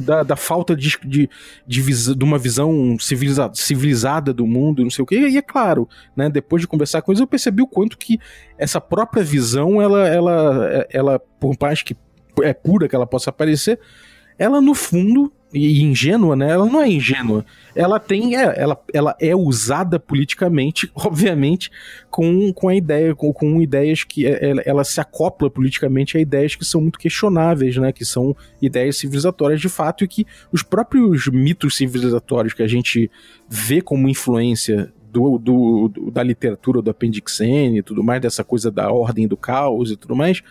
[0.05, 1.31] da, da falta de, de,
[1.67, 5.17] de, visa, de uma visão civiliza, civilizada do mundo, não sei o que.
[5.17, 8.19] E é claro, né, depois de conversar com eles, eu percebi o quanto que
[8.59, 11.97] essa própria visão, ela, ela, ela por mais que
[12.43, 13.81] é pura que ela possa aparecer,
[14.39, 16.51] ela no fundo e ingênua, né?
[16.51, 17.45] Ela não é ingênua.
[17.75, 21.71] Ela tem, é, ela, ela é usada politicamente, obviamente,
[22.11, 26.21] com, com a ideia, com, com ideias que é, ela, ela, se acopla politicamente a
[26.21, 27.93] ideias que são muito questionáveis, né?
[27.93, 33.11] Que são ideias civilizatórias de fato e que os próprios mitos civilizatórios que a gente
[33.49, 38.71] vê como influência do, do, do da literatura do Appendixene e tudo mais, dessa coisa
[38.71, 40.43] da ordem do caos e tudo mais,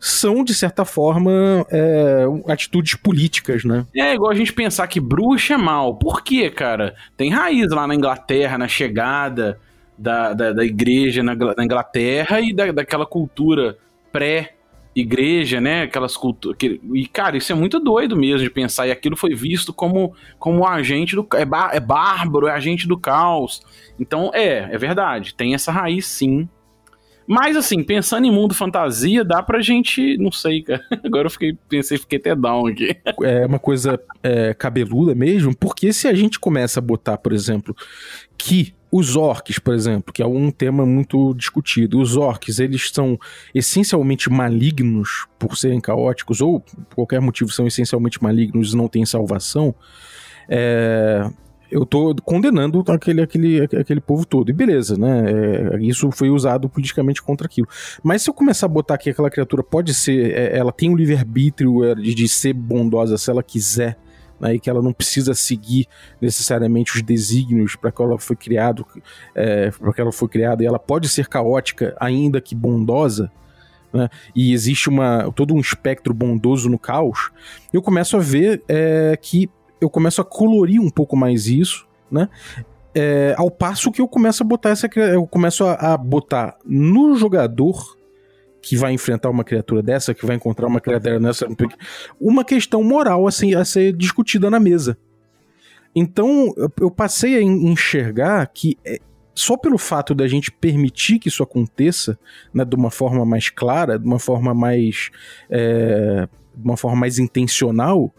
[0.00, 3.86] são, de certa forma, é, atitudes políticas, né?
[3.94, 5.96] É igual a gente pensar que bruxa é mal.
[5.96, 6.94] Por quê, cara?
[7.16, 9.58] Tem raiz lá na Inglaterra, na chegada
[9.98, 13.76] da, da, da igreja na, Inglaterra e da, daquela cultura
[14.12, 14.54] pré
[14.94, 15.82] igreja, né?
[15.82, 16.58] Aquelas culturas.
[16.94, 18.86] E, cara, isso é muito doido mesmo de pensar.
[18.86, 21.26] E aquilo foi visto como, como agente do.
[21.34, 23.62] É, é bárbaro, é agente do caos.
[23.98, 25.34] Então, é, é verdade.
[25.34, 26.48] Tem essa raiz, sim.
[27.28, 30.16] Mas, assim, pensando em mundo fantasia, dá pra gente.
[30.16, 30.82] Não sei, cara.
[31.04, 32.96] Agora eu fiquei, pensei, fiquei até down aqui.
[33.22, 37.76] É uma coisa é, cabeluda mesmo, porque se a gente começa a botar, por exemplo,
[38.38, 43.18] que os orcs, por exemplo, que é um tema muito discutido, os orcs, eles são
[43.54, 49.04] essencialmente malignos por serem caóticos, ou por qualquer motivo são essencialmente malignos e não têm
[49.04, 49.74] salvação.
[50.48, 51.28] É,
[51.70, 54.50] eu tô condenando aquele, aquele, aquele povo todo.
[54.50, 55.24] E beleza, né?
[55.74, 57.68] É, isso foi usado politicamente contra aquilo.
[58.02, 60.32] Mas se eu começar a botar que aquela criatura pode ser.
[60.32, 63.96] É, ela tem o um livre-arbítrio é, de, de ser bondosa se ela quiser.
[64.40, 65.88] Né, e que ela não precisa seguir
[66.20, 68.86] necessariamente os desígnios para que ela foi criado,
[69.34, 73.32] é, para que ela foi criada, e ela pode ser caótica ainda que bondosa,
[73.92, 77.32] né, e existe uma todo um espectro bondoso no caos,
[77.72, 79.50] eu começo a ver é, que
[79.80, 82.28] eu começo a colorir um pouco mais isso, né?
[82.94, 87.14] É, ao passo que eu começo a botar essa eu começo a, a, botar no
[87.16, 87.96] jogador
[88.60, 91.46] que vai enfrentar uma criatura dessa, que vai encontrar uma criatura dessa,
[92.20, 94.98] uma questão moral assim, a ser discutida na mesa.
[95.94, 98.98] Então eu passei a enxergar que é,
[99.38, 102.18] só pelo fato da gente permitir que isso aconteça
[102.52, 105.10] né, de uma forma mais clara, de uma forma mais,
[105.48, 108.12] é, de uma forma mais intencional,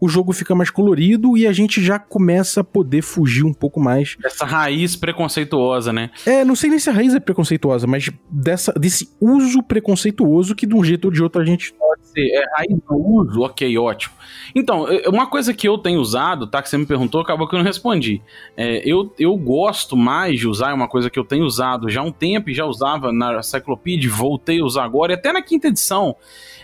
[0.00, 3.80] o jogo fica mais colorido e a gente já começa a poder fugir um pouco
[3.80, 4.16] mais.
[4.24, 6.10] Essa raiz preconceituosa, né?
[6.26, 10.66] É, não sei nem se a raiz é preconceituosa, mas dessa, desse uso preconceituoso que
[10.66, 11.72] de um jeito ou de outro a gente.
[11.72, 14.14] Pode ser, é raiz do uso, ok, ótimo.
[14.54, 16.60] Então, uma coisa que eu tenho usado, tá?
[16.60, 18.20] Que você me perguntou, acabou que eu não respondi.
[18.56, 22.00] É, eu, eu gosto mais de usar, é uma coisa que eu tenho usado já
[22.00, 25.42] há um tempo e já usava na Cyclopedia, voltei a usar agora, e até na
[25.42, 26.16] quinta edição,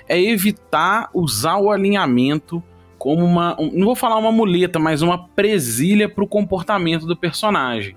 [0.09, 2.63] é evitar usar o alinhamento
[3.01, 3.59] como uma.
[3.59, 7.97] Um, não vou falar uma muleta, mas uma presilha para o comportamento do personagem.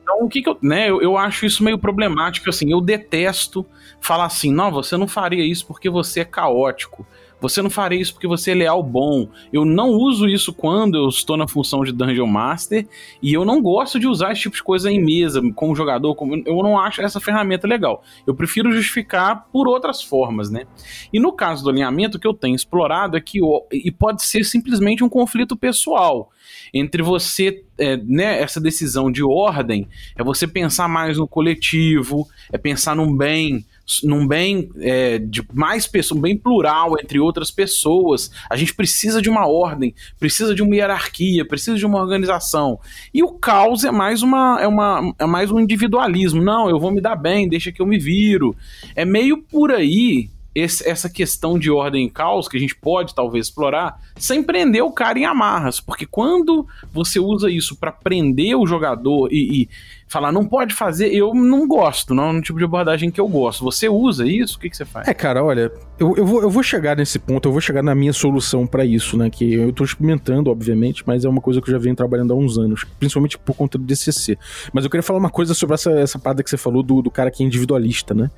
[0.00, 0.56] Então, o que, que eu.
[0.62, 2.48] Né, eu, eu acho isso meio problemático.
[2.48, 3.66] Assim, eu detesto
[4.00, 7.04] falar assim: não, você não faria isso porque você é caótico.
[7.40, 9.28] Você não faria isso porque você é leal bom.
[9.52, 12.86] Eu não uso isso quando eu estou na função de Dungeon Master
[13.22, 16.14] e eu não gosto de usar esse tipo de coisa em mesa, como jogador.
[16.14, 18.02] Como, eu não acho essa ferramenta legal.
[18.26, 20.64] Eu prefiro justificar por outras formas, né?
[21.12, 23.40] E no caso do alinhamento, o que eu tenho explorado é que
[23.72, 26.30] e pode ser simplesmente um conflito pessoal
[26.72, 32.58] entre você, é, né, essa decisão de ordem, é você pensar mais no coletivo, é
[32.58, 33.64] pensar num bem,
[34.02, 38.30] num bem é, de mais pessoas, um bem plural entre outras pessoas.
[38.48, 42.78] A gente precisa de uma ordem, precisa de uma hierarquia, precisa de uma organização.
[43.12, 46.42] E o caos é mais uma é, uma, é mais um individualismo.
[46.42, 48.56] Não, eu vou me dar bem, deixa que eu me viro.
[48.94, 53.14] É meio por aí esse, essa questão de ordem e caos que a gente pode
[53.14, 58.56] talvez explorar sem prender o cara em amarras, porque quando você usa isso para prender
[58.56, 59.68] o jogador e, e,
[60.08, 63.28] falar não pode fazer, eu não gosto, não é um tipo de abordagem que eu
[63.28, 63.62] gosto.
[63.64, 64.56] Você usa isso?
[64.56, 65.06] O que, que você faz?
[65.06, 67.94] É, cara, olha, eu, eu, vou, eu vou chegar nesse ponto, eu vou chegar na
[67.94, 69.30] minha solução para isso, né?
[69.30, 72.36] Que eu tô experimentando, obviamente, mas é uma coisa que eu já venho trabalhando há
[72.36, 74.36] uns anos, principalmente por conta do DCC.
[74.72, 77.10] Mas eu queria falar uma coisa sobre essa, essa parada que você falou do, do
[77.10, 78.30] cara que é individualista, né?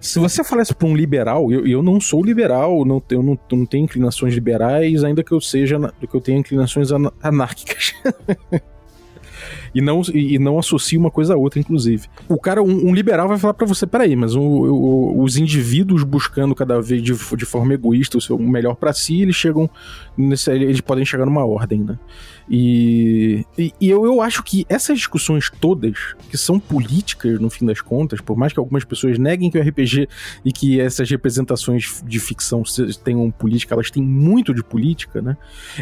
[0.00, 3.66] Se você falasse para um liberal, eu, eu não sou liberal, não, eu não, não
[3.66, 6.88] tenho inclinações liberais, ainda que eu seja, que eu tenha inclinações
[7.22, 7.94] anárquicas.
[9.74, 12.08] e não, e, não associa uma coisa a outra, inclusive.
[12.28, 16.02] O cara, um, um liberal vai falar para você, peraí, mas o, o, os indivíduos
[16.02, 19.68] buscando cada vez de, de forma egoísta o seu melhor para si, eles chegam,
[20.16, 21.98] nesse, eles podem chegar numa ordem, né?
[22.48, 27.64] E, e, e, eu, eu acho que essas discussões todas, que são políticas no fim
[27.64, 30.08] das contas, por mais que algumas pessoas neguem que o RPG
[30.44, 32.64] e que essas representações de ficção
[33.04, 35.36] tenham política, elas têm muito de política, né?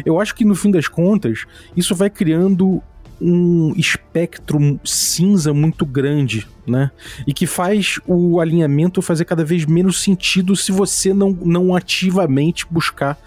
[0.05, 2.83] Eu acho que no fim das contas, isso vai criando
[3.21, 6.91] um espectro cinza muito grande, né?
[7.27, 12.65] E que faz o alinhamento fazer cada vez menos sentido se você não, não ativamente
[12.69, 13.17] buscar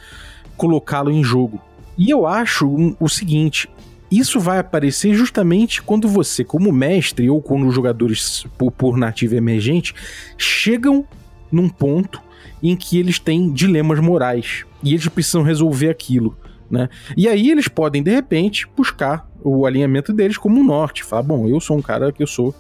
[0.57, 1.61] colocá-lo em jogo.
[1.97, 3.69] E eu acho o seguinte:
[4.11, 9.35] isso vai aparecer justamente quando você, como mestre, ou quando os jogadores por, por nativo
[9.35, 9.95] emergente,
[10.37, 11.07] chegam
[11.51, 12.21] num ponto
[12.63, 16.37] em que eles têm dilemas morais e eles precisam resolver aquilo.
[16.73, 16.89] Né?
[17.15, 21.05] E aí eles podem, de repente, buscar o alinhamento deles como um norte.
[21.05, 22.55] Falar, bom, eu sou um cara que eu sou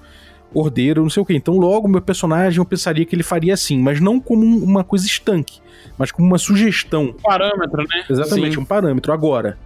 [0.53, 1.35] ordeiro, não sei o que.
[1.35, 4.85] Então, logo, meu personagem eu pensaria que ele faria assim, mas não como um- uma
[4.85, 5.61] coisa estanque,
[5.97, 7.15] mas como uma sugestão.
[7.23, 8.05] Parâmetro, né?
[8.11, 8.61] Exatamente, Sim.
[8.61, 9.15] um parâmetro.
[9.15, 9.59] Agora,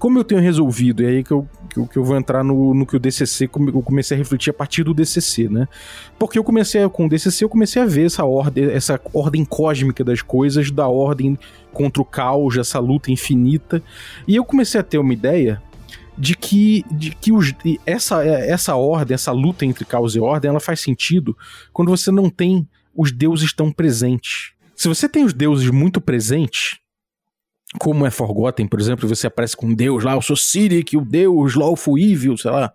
[0.00, 1.46] como eu tenho resolvido, e aí que eu,
[1.92, 4.82] que eu, vou entrar no, no que o DCC, eu comecei a refletir a partir
[4.82, 5.68] do DCC, né?
[6.18, 10.02] Porque eu comecei, com o DCC, eu comecei a ver essa ordem, essa ordem cósmica
[10.02, 11.38] das coisas, da ordem
[11.70, 13.82] contra o caos, essa luta infinita,
[14.26, 15.62] e eu comecei a ter uma ideia
[16.16, 17.52] de que, de que os,
[17.84, 21.36] essa, essa ordem, essa luta entre caos e ordem, ela faz sentido
[21.74, 24.52] quando você não tem os deuses tão presentes.
[24.74, 26.79] Se você tem os deuses muito presentes,
[27.78, 31.04] como é Forgotten, por exemplo, você aparece com um deus lá, eu sou Cyric, o
[31.04, 32.72] deus Lawful Evil, sei lá,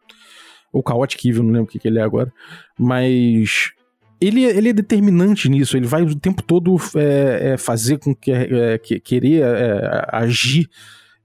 [0.72, 2.32] ou Chaotic Evil, não lembro o que, que ele é agora,
[2.80, 3.72] mas
[4.20, 8.16] ele, é- ele é determinante nisso, ele vai o tempo todo é, é, fazer com
[8.16, 10.70] que, é, que querer é, agir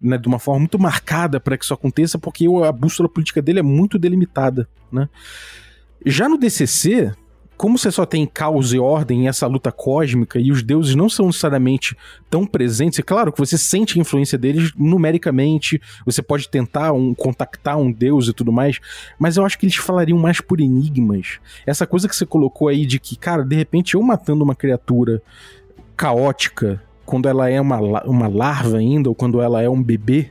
[0.01, 3.61] né, de uma forma muito marcada para que isso aconteça, porque a bússola política dele
[3.61, 5.09] é muito delimitada, né?
[6.07, 7.13] Já no DCC,
[7.61, 11.11] como você só tem caos e ordem e essa luta cósmica e os deuses não
[11.11, 11.94] são necessariamente
[12.31, 17.12] tão presentes, é claro que você sente a influência deles numericamente, você pode tentar um,
[17.12, 18.81] contactar um deus e tudo mais,
[19.18, 21.38] mas eu acho que eles falariam mais por enigmas.
[21.66, 25.20] Essa coisa que você colocou aí de que, cara, de repente eu matando uma criatura
[25.94, 30.31] caótica, quando ela é uma, uma larva ainda, ou quando ela é um bebê,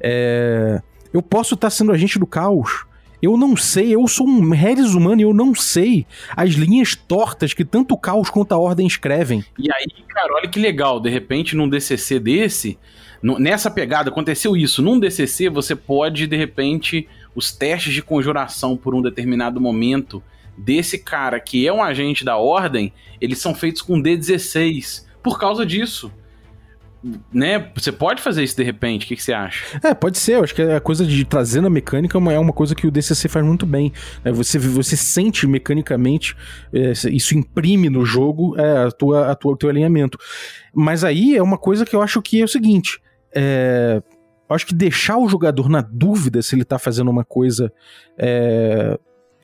[0.00, 0.80] é,
[1.12, 2.86] eu posso estar sendo agente do caos.
[3.22, 6.06] Eu não sei, eu sou um Harris humano e eu não sei
[6.36, 9.44] as linhas tortas que tanto o caos quanto a ordem escrevem.
[9.58, 12.78] E aí, cara, olha que legal, de repente num DCC desse,
[13.22, 14.82] nessa pegada, aconteceu isso.
[14.82, 20.22] Num DCC você pode, de repente, os testes de conjuração por um determinado momento
[20.56, 25.64] desse cara que é um agente da ordem, eles são feitos com D16 por causa
[25.64, 26.12] disso.
[27.32, 27.70] Né?
[27.74, 29.80] Você pode fazer isso de repente, o que, que você acha?
[29.82, 32.52] É, pode ser, eu acho que a coisa de trazer na mecânica é uma- é
[32.52, 33.92] coisa que o DCC faz muito bem.
[34.24, 34.30] né?
[34.30, 36.36] você, você sente mecanicamente,
[36.72, 40.18] é, isso imprime no jogo é, a tua, a tua, o teu alinhamento.
[40.74, 43.00] Mas aí é uma coisa que eu acho que é o seguinte:
[43.34, 44.02] é,
[44.48, 47.72] eu acho que deixar o jogador na dúvida se ele tá fazendo uma coisa.
[48.18, 48.98] é,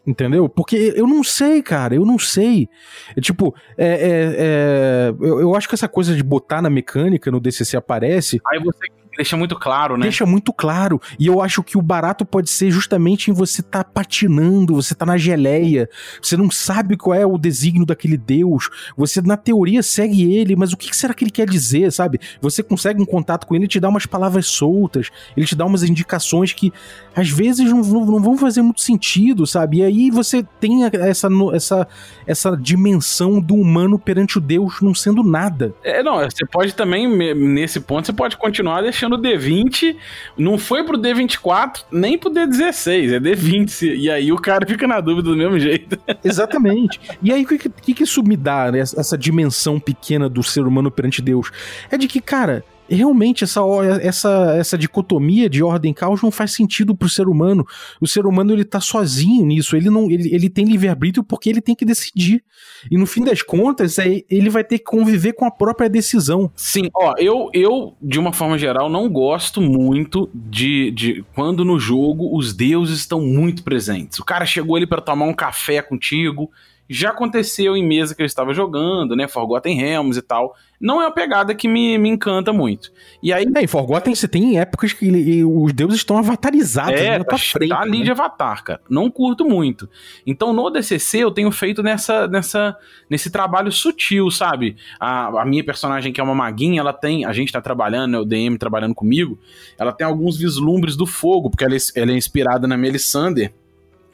[0.06, 0.48] Entendeu?
[0.48, 2.68] Porque eu não sei, cara, eu não sei.
[3.16, 7.28] É, tipo, é, é, é, eu, eu acho que essa coisa de botar na mecânica
[7.30, 10.02] no DCC aparece, Aí você deixa muito claro, né?
[10.02, 11.00] deixa muito claro.
[11.18, 15.04] E eu acho que o barato pode ser justamente em você tá patinando, você tá
[15.06, 15.88] na geleia,
[16.22, 20.72] você não sabe qual é o desígnio daquele deus, você na teoria segue ele, mas
[20.72, 22.18] o que será que ele quer dizer, sabe?
[22.40, 25.64] Você consegue um contato com ele, ele te dá umas palavras soltas, ele te dá
[25.64, 26.72] umas indicações que
[27.14, 29.78] às vezes não, vão- não vão fazer muito sentido, sabe?
[29.78, 31.88] E aí você tem essa, essa,
[32.26, 35.74] essa dimensão do humano perante o deus não sendo nada.
[35.82, 39.96] É, não, você pode também, nesse ponto, você pode continuar deixando o D20.
[40.36, 43.96] Não foi pro D24, nem pro D16, é D20.
[43.96, 45.98] E aí o cara fica na dúvida do mesmo jeito.
[46.24, 47.00] Exatamente.
[47.22, 48.80] E aí, o que, que, que isso me dá, né?
[48.80, 51.50] essa dimensão pequena do ser humano perante Deus?
[51.90, 56.30] É de que, cara, realmente essa, o- essa, essa dicotomia de ordem e caos não
[56.30, 57.64] faz sentido pro ser humano.
[58.00, 59.76] O ser humano, ele tá sozinho nisso.
[59.76, 62.42] Ele não ele, ele tem livre-arbítrio porque ele tem que decidir.
[62.90, 66.50] E no fim das contas, é, ele vai ter que conviver com a própria decisão.
[66.54, 71.78] Sim, ó, eu, eu, de uma forma geral, não gosto muito de, de quando no
[71.78, 74.18] jogo os deuses estão muito presentes.
[74.18, 76.50] O cara chegou ali pra tomar um café contigo.
[76.88, 79.26] Já aconteceu em mesa que eu estava jogando, né?
[79.26, 80.54] Forgotten Realms e tal.
[80.80, 82.92] Não é uma pegada que me, me encanta muito.
[83.22, 87.18] E aí, É, em Forgotten você tem épocas que ele- os deuses estão avatarizados É,
[87.18, 87.70] na tá, frente.
[87.70, 88.04] tá ali né?
[88.04, 88.80] de Avatar, cara.
[88.88, 89.88] Não curto muito.
[90.26, 92.76] Então, no DCC, eu tenho feito nessa, nessa,
[93.08, 94.76] nesse trabalho sutil, sabe?
[95.00, 97.24] A, a minha personagem, que é uma maguinha, ela tem.
[97.24, 98.18] A gente tá trabalhando, né?
[98.18, 99.38] O DM trabalhando comigo.
[99.78, 103.52] Ela tem alguns vislumbres do fogo, porque ela, é- ela é inspirada na Melissander.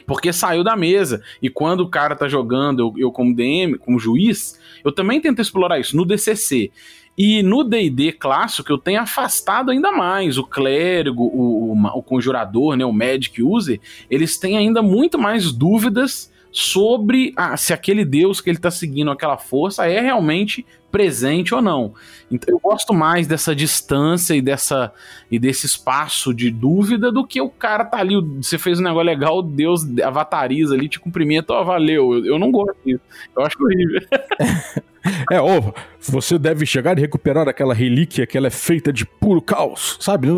[0.06, 1.22] Porque saiu da mesa.
[1.40, 5.40] E quando o cara tá jogando, eu, eu como DM, como juiz, eu também tento
[5.40, 6.70] explorar isso no DCC.
[7.16, 12.74] E no D&D clássico eu tenho afastado ainda mais o clérigo, o, o, o conjurador,
[12.74, 13.78] né, o magic user,
[14.10, 19.10] eles têm ainda muito mais dúvidas sobre ah, se aquele deus que ele tá seguindo,
[19.10, 21.94] aquela força, é realmente presente ou não.
[22.30, 24.92] Então eu gosto mais dessa distância e dessa
[25.30, 29.06] e desse espaço de dúvida do que o cara tá ali, você fez um negócio
[29.06, 32.12] legal, Deus avatariza ali, te cumprimenta, ó, oh, valeu.
[32.14, 33.00] Eu, eu, não gosto disso.
[33.34, 34.00] Eu acho horrível.
[35.32, 39.42] É, ó, você deve chegar e recuperar aquela relíquia que ela é feita de puro
[39.42, 40.28] caos, sabe?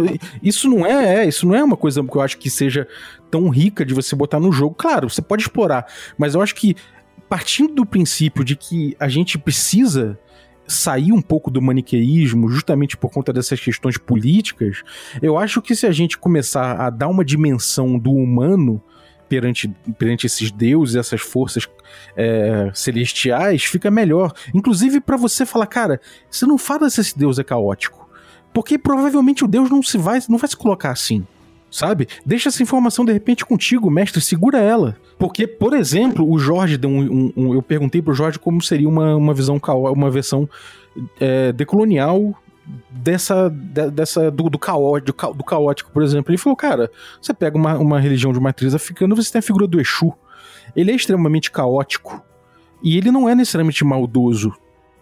[0.42, 2.88] Isso não é, é, isso não é uma coisa que eu acho que seja
[3.30, 4.74] tão rica de você botar no jogo.
[4.74, 5.86] Claro, você pode explorar,
[6.16, 6.74] mas eu acho que
[7.28, 10.18] partindo do princípio de que a gente precisa
[10.66, 14.82] sair um pouco do maniqueísmo, justamente por conta dessas questões políticas,
[15.20, 18.82] eu acho que se a gente começar a dar uma dimensão do humano
[19.28, 21.68] perante, perante esses deuses, essas forças
[22.16, 24.32] é, celestiais, fica melhor.
[24.54, 26.00] Inclusive para você falar, cara,
[26.30, 28.08] você não fala se esse deus é caótico.
[28.52, 31.26] Porque provavelmente o deus não se vai, não vai se colocar assim
[31.74, 32.06] sabe?
[32.24, 34.96] Deixa essa informação de repente contigo, mestre, segura ela.
[35.18, 38.88] Porque, por exemplo, o Jorge deu um, um, um eu perguntei pro Jorge como seria
[38.88, 39.60] uma, uma visão
[39.92, 40.48] uma versão
[41.18, 42.32] é, decolonial
[42.88, 46.30] dessa, de, dessa do, do, caótico, do caótico, por exemplo.
[46.30, 46.88] Ele falou, cara,
[47.20, 50.14] você pega uma, uma religião de matriz africana, você tem a figura do Exu.
[50.76, 52.22] Ele é extremamente caótico.
[52.82, 54.54] E ele não é necessariamente maldoso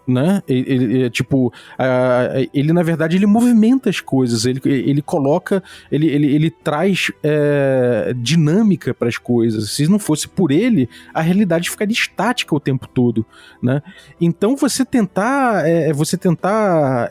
[0.07, 0.41] né?
[0.47, 6.07] Ele, ele tipo, uh, ele na verdade ele movimenta as coisas, ele, ele coloca, ele,
[6.07, 9.71] ele, ele traz é, dinâmica para as coisas.
[9.71, 13.25] Se não fosse por ele, a realidade ficaria estática o tempo todo,
[13.61, 13.81] né?
[14.19, 17.09] Então você tentar, é, você tentar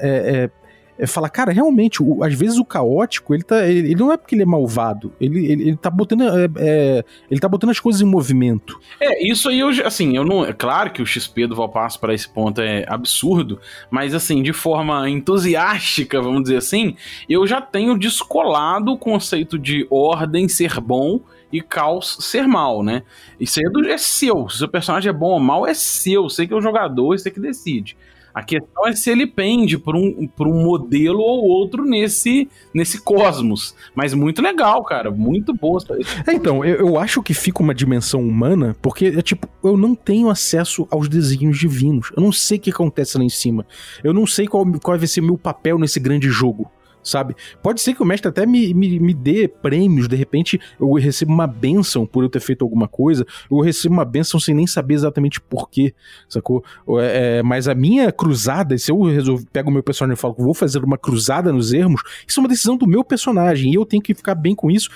[0.99, 4.17] é, falar, cara, realmente, o, às vezes o caótico, ele, tá, ele, ele, não é
[4.17, 7.81] porque ele é malvado, ele, ele, ele tá botando é, é, ele tá botando as
[7.81, 8.79] coisas em movimento.
[9.01, 12.15] É, isso aí, eu, assim, eu não, é claro que o XP do Valpasso para
[12.15, 13.59] esse ponto é absurdo,
[13.91, 16.97] mas assim, de forma entusiástica, vamos dizer assim,
[17.29, 21.21] eu já tenho descolado o conceito de ordem ser bom
[21.53, 23.03] e caos ser mal, né?
[23.39, 24.49] Isso aí é, do, é seu.
[24.49, 26.25] Se o personagem é bom ou mal, é seu.
[26.25, 27.97] Você que é o jogador, você que decide.
[28.35, 33.03] A questão é se ele pende por um, por um modelo ou outro nesse, nesse
[33.03, 33.75] cosmos.
[33.95, 35.11] Mas muito legal, cara.
[35.11, 35.81] Muito boa.
[36.27, 39.95] É, então, eu, eu acho que fica uma dimensão humana, porque é tipo, eu não
[39.95, 42.11] tenho acesso aos desígnios divinos.
[42.17, 43.67] Eu não sei o que acontece lá em cima.
[44.03, 46.71] Eu não sei qual, qual vai ser meu papel nesse grande jogo
[47.03, 47.35] sabe?
[47.63, 51.33] Pode ser que o mestre até me, me, me dê prêmios, de repente eu recebo
[51.33, 54.95] uma benção por eu ter feito alguma coisa, eu recebo uma benção sem nem saber
[54.95, 55.95] exatamente porquê,
[56.29, 56.65] sacou?
[57.01, 60.35] É, é, mas a minha cruzada, se eu resolvo, pego o meu personagem e falo
[60.35, 63.75] que vou fazer uma cruzada nos ermos, isso é uma decisão do meu personagem e
[63.75, 64.91] eu tenho que ficar bem com isso.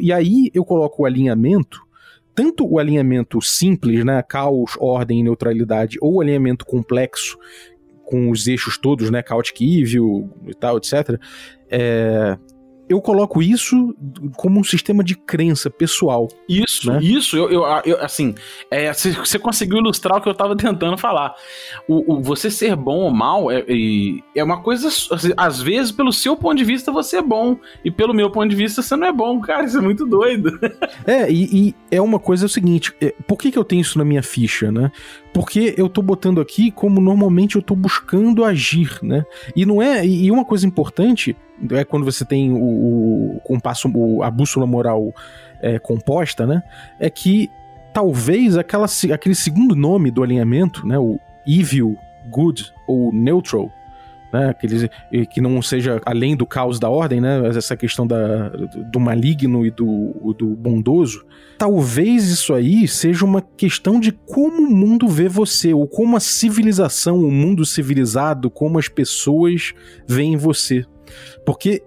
[0.00, 1.80] E aí eu coloco o alinhamento
[2.32, 7.36] tanto o alinhamento simples, né, caos, ordem e neutralidade, ou o alinhamento complexo,
[8.10, 11.20] com os eixos todos, né, Chaotic Evil e tal, etc.
[11.70, 12.36] É,
[12.90, 13.94] eu coloco isso
[14.36, 16.26] como um sistema de crença pessoal.
[16.48, 16.98] Isso, né?
[17.00, 18.34] isso, eu, eu, eu assim,
[18.68, 21.36] é, você conseguiu ilustrar o que eu tava tentando falar.
[21.86, 23.64] O, o você ser bom ou mal é,
[24.34, 27.92] é uma coisa, assim, às vezes, pelo seu ponto de vista, você é bom, e
[27.92, 30.58] pelo meu ponto de vista, você não é bom, cara, isso é muito doido.
[31.06, 33.82] É, e, e é uma coisa é o seguinte, é, por que, que eu tenho
[33.82, 34.90] isso na minha ficha, né?
[35.32, 39.24] Porque eu tô botando aqui como normalmente eu tô buscando agir, né?
[39.54, 40.04] E não é.
[40.04, 41.36] E uma coisa importante
[41.72, 45.14] é quando você tem o, o compasso, o, a bússola moral
[45.60, 46.62] é, composta, né?
[46.98, 47.50] É que
[47.92, 50.98] talvez aquela, aquele segundo nome do alinhamento, né?
[50.98, 51.96] O evil,
[52.30, 53.72] good ou neutral,
[54.32, 59.00] né, que, que não seja além do caos da ordem, né, essa questão da, do
[59.00, 61.24] maligno e do, do bondoso,
[61.58, 66.20] talvez isso aí seja uma questão de como o mundo vê você, ou como a
[66.20, 69.72] civilização, o mundo civilizado, como as pessoas
[70.06, 70.84] veem você.
[71.44, 71.82] Porque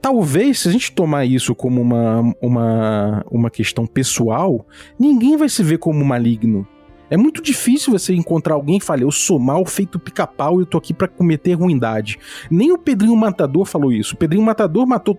[0.00, 4.66] talvez, se a gente tomar isso como uma, uma, uma questão pessoal,
[4.98, 6.66] ninguém vai se ver como maligno.
[7.08, 10.66] É muito difícil você encontrar alguém que fale, eu sou mal feito pica-pau e eu
[10.66, 12.18] tô aqui para cometer ruindade.
[12.50, 14.14] Nem o Pedrinho Matador falou isso.
[14.14, 15.18] O Pedrinho Matador matou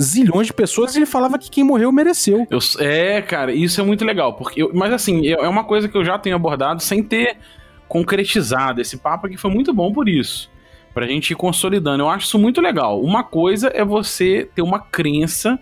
[0.00, 2.46] zilhões de pessoas e ele falava que quem morreu mereceu.
[2.50, 4.34] Eu, é, cara, isso é muito legal.
[4.34, 7.38] porque eu, Mas assim, é, é uma coisa que eu já tenho abordado sem ter
[7.88, 8.80] concretizado.
[8.80, 10.50] Esse papo aqui foi muito bom por isso.
[10.94, 12.02] Pra gente ir consolidando.
[12.02, 13.00] Eu acho isso muito legal.
[13.00, 15.58] Uma coisa é você ter uma crença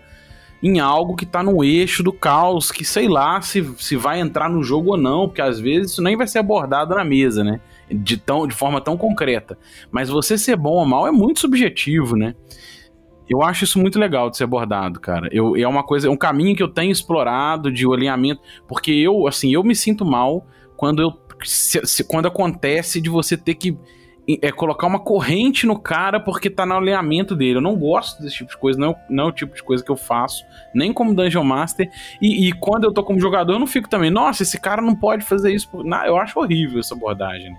[0.61, 4.49] em algo que tá no eixo do caos, que sei lá se, se vai entrar
[4.49, 7.59] no jogo ou não, porque às vezes isso nem vai ser abordado na mesa, né?
[7.89, 9.57] De, tão, de forma tão concreta.
[9.91, 12.33] Mas você ser bom ou mal é muito subjetivo, né?
[13.29, 15.29] Eu acho isso muito legal de ser abordado, cara.
[15.31, 19.27] Eu, é uma coisa, é um caminho que eu tenho explorado de alinhamento, porque eu,
[19.27, 21.13] assim, eu me sinto mal quando eu
[21.43, 23.77] se, se, quando acontece de você ter que
[24.41, 27.57] é colocar uma corrente no cara porque tá no alinhamento dele.
[27.57, 29.89] Eu não gosto desse tipo de coisa, não, não é o tipo de coisa que
[29.89, 31.89] eu faço, nem como Dungeon Master.
[32.21, 34.95] E, e quando eu tô como jogador, eu não fico também, nossa, esse cara não
[34.95, 35.69] pode fazer isso.
[35.83, 37.55] Não, eu acho horrível essa abordagem.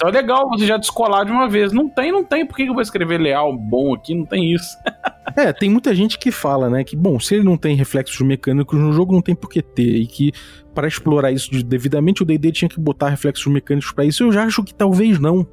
[0.00, 1.74] Então é legal você já descolar de uma vez.
[1.74, 2.46] Não tem, não tem.
[2.46, 4.14] Por que eu vou escrever leal bom aqui?
[4.14, 4.74] Não tem isso.
[5.36, 8.76] É, tem muita gente que fala, né, que, bom, se ele não tem reflexos mecânicos
[8.76, 9.98] no jogo, não tem por que ter.
[9.98, 10.32] E que
[10.74, 14.24] para explorar isso devidamente, o D&D tinha que botar reflexos mecânicos para isso.
[14.24, 15.46] Eu já acho que talvez não,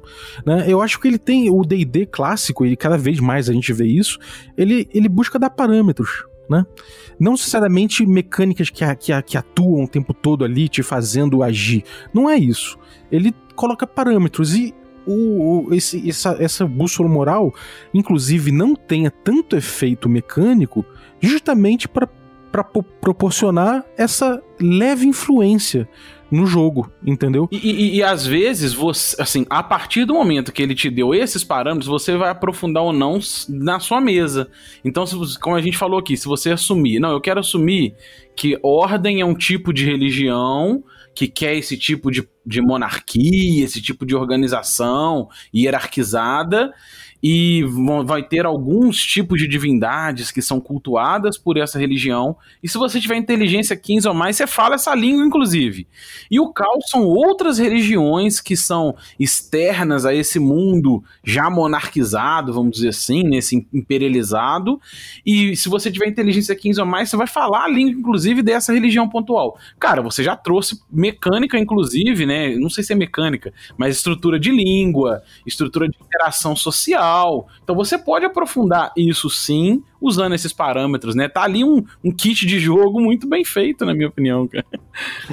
[0.44, 0.64] né?
[0.66, 3.86] Eu acho que ele tem o D&D clássico e cada vez mais a gente vê
[3.86, 4.18] isso.
[4.56, 6.64] Ele, ele busca dar parâmetros, né?
[7.18, 11.84] Não necessariamente mecânicas que, que, que atuam o tempo todo ali te fazendo agir.
[12.12, 12.78] Não é isso.
[13.10, 14.74] Ele coloca parâmetros e
[15.06, 17.54] o, o, esse, essa, essa bússola moral,
[17.94, 20.84] inclusive, não tenha tanto efeito mecânico,
[21.20, 22.08] justamente para
[23.00, 25.88] proporcionar essa leve influência
[26.30, 27.48] no jogo, entendeu?
[27.50, 31.14] E, e, e, às vezes, você, assim, a partir do momento que ele te deu
[31.14, 33.18] esses parâmetros, você vai aprofundar ou não
[33.48, 34.48] na sua mesa.
[34.84, 37.94] Então, se, como a gente falou aqui, se você assumir, não, eu quero assumir
[38.36, 43.82] que ordem é um tipo de religião que quer esse tipo de, de monarquia, esse
[43.82, 46.72] tipo de organização hierarquizada,
[47.22, 47.64] e
[48.04, 52.36] vai ter alguns tipos de divindades que são cultuadas por essa religião.
[52.62, 55.86] E se você tiver inteligência 15 ou mais, você fala essa língua, inclusive.
[56.30, 62.72] E o caos são outras religiões que são externas a esse mundo já monarquizado, vamos
[62.72, 64.80] dizer assim, nesse imperializado.
[65.26, 68.72] E se você tiver inteligência 15 ou mais, você vai falar a língua, inclusive, dessa
[68.72, 69.58] religião pontual.
[69.80, 72.54] Cara, você já trouxe mecânica, inclusive, né?
[72.56, 77.07] Não sei se é mecânica, mas estrutura de língua, estrutura de interação social
[77.62, 81.28] então você pode aprofundar isso sim, usando esses parâmetros, né?
[81.28, 84.66] Tá ali um, um kit de jogo muito bem feito, na minha opinião, cara.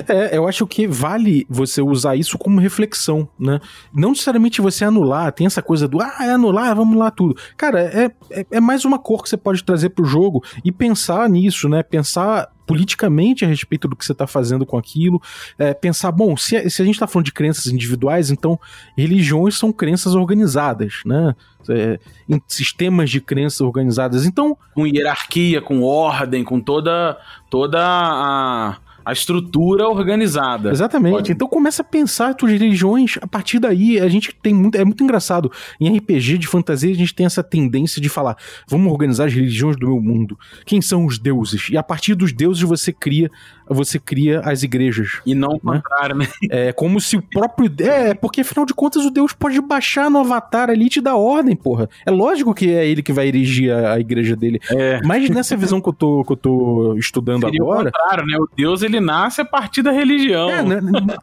[0.07, 3.59] É, eu acho que vale você usar isso como reflexão, né?
[3.93, 7.35] Não necessariamente você anular, tem essa coisa do, ah, é anular, vamos lá tudo.
[7.57, 11.29] Cara, é, é, é mais uma cor que você pode trazer pro jogo e pensar
[11.29, 11.81] nisso, né?
[11.83, 15.21] Pensar politicamente a respeito do que você está fazendo com aquilo.
[15.57, 18.59] É, pensar, bom, se, se a gente está falando de crenças individuais, então
[18.97, 21.35] religiões são crenças organizadas, né?
[21.67, 21.99] É,
[22.29, 24.25] em sistemas de crenças organizadas.
[24.25, 24.57] Então.
[24.73, 27.17] Com hierarquia, com ordem, com toda,
[27.49, 30.71] toda a a estrutura organizada.
[30.71, 31.13] Exatamente.
[31.13, 31.31] Pode...
[31.31, 34.83] Então começa a pensar as tuas religiões, a partir daí a gente tem muito, é
[34.83, 35.51] muito engraçado.
[35.79, 38.35] Em RPG de fantasia a gente tem essa tendência de falar,
[38.67, 40.37] vamos organizar as religiões do meu mundo.
[40.65, 41.69] Quem são os deuses?
[41.69, 43.29] E a partir dos deuses você cria
[43.67, 45.21] você cria as igrejas.
[45.25, 45.81] E não o né?
[45.81, 46.27] contrário, né?
[46.49, 47.71] É como se o próprio.
[47.79, 51.15] É, porque afinal de contas o Deus pode baixar no avatar ali e te dar
[51.15, 51.89] ordem, porra.
[52.05, 54.59] É lógico que é ele que vai erigir a, a igreja dele.
[54.69, 55.01] É.
[55.03, 57.89] Mas nessa visão que eu tô, que eu tô estudando Seria agora.
[57.89, 58.37] O contrário, né?
[58.37, 60.49] O Deus ele nasce a partir da religião.
[60.49, 60.79] É, na,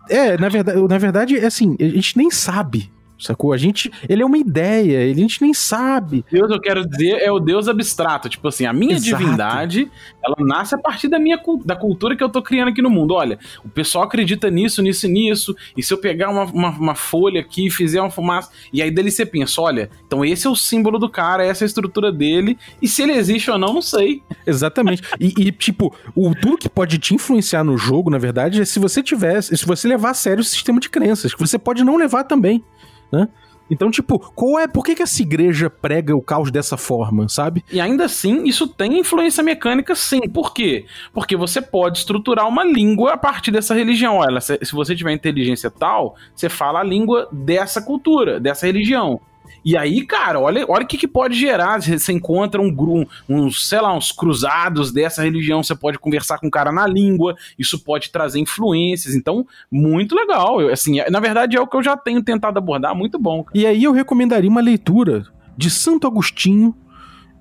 [0.09, 2.91] é, na verdade, na verdade, é assim, a gente nem sabe
[3.25, 3.53] sacou?
[3.53, 6.25] A gente, ele é uma ideia, ele, a gente nem sabe.
[6.31, 8.29] Deus, eu quero dizer, é o Deus abstrato.
[8.29, 9.23] Tipo assim, a minha Exato.
[9.23, 9.91] divindade,
[10.25, 13.15] ela nasce a partir da minha da cultura que eu tô criando aqui no mundo.
[13.15, 16.95] Olha, o pessoal acredita nisso, nisso e nisso, e se eu pegar uma, uma, uma
[16.95, 20.51] folha aqui e fizer uma fumaça, e aí dele você pensa, olha, então esse é
[20.51, 23.75] o símbolo do cara, essa é a estrutura dele, e se ele existe ou não,
[23.75, 24.23] não sei.
[24.47, 25.03] Exatamente.
[25.19, 28.79] e, e, tipo, o tudo que pode te influenciar no jogo, na verdade, é se
[28.79, 31.97] você tivesse, se você levar a sério o sistema de crenças, que você pode não
[31.97, 32.65] levar também
[33.13, 33.29] né?
[33.71, 37.65] Então, tipo, qual é, por que, que essa igreja prega o caos dessa forma, sabe?
[37.73, 40.29] E ainda assim, isso tem influência mecânica, sim.
[40.29, 40.85] Por quê?
[41.11, 44.19] Porque você pode estruturar uma língua a partir dessa religião.
[44.19, 49.21] Olha, se você tiver inteligência tal, você fala a língua dessa cultura, dessa religião.
[49.65, 51.81] E aí, cara, olha, olha o que, que pode gerar.
[51.81, 56.49] Você encontra um grupo, uns, sei lá, uns cruzados dessa religião, você pode conversar com
[56.49, 59.15] o cara na língua, isso pode trazer influências.
[59.15, 60.61] Então, muito legal.
[60.61, 63.45] Eu, assim, na verdade, é o que eu já tenho tentado abordar, muito bom.
[63.55, 65.25] E aí eu recomendaria uma leitura
[65.57, 66.75] de Santo Agostinho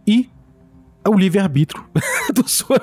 [0.05, 0.29] e
[1.07, 1.83] o livre-arbítrio
[2.33, 2.79] do sua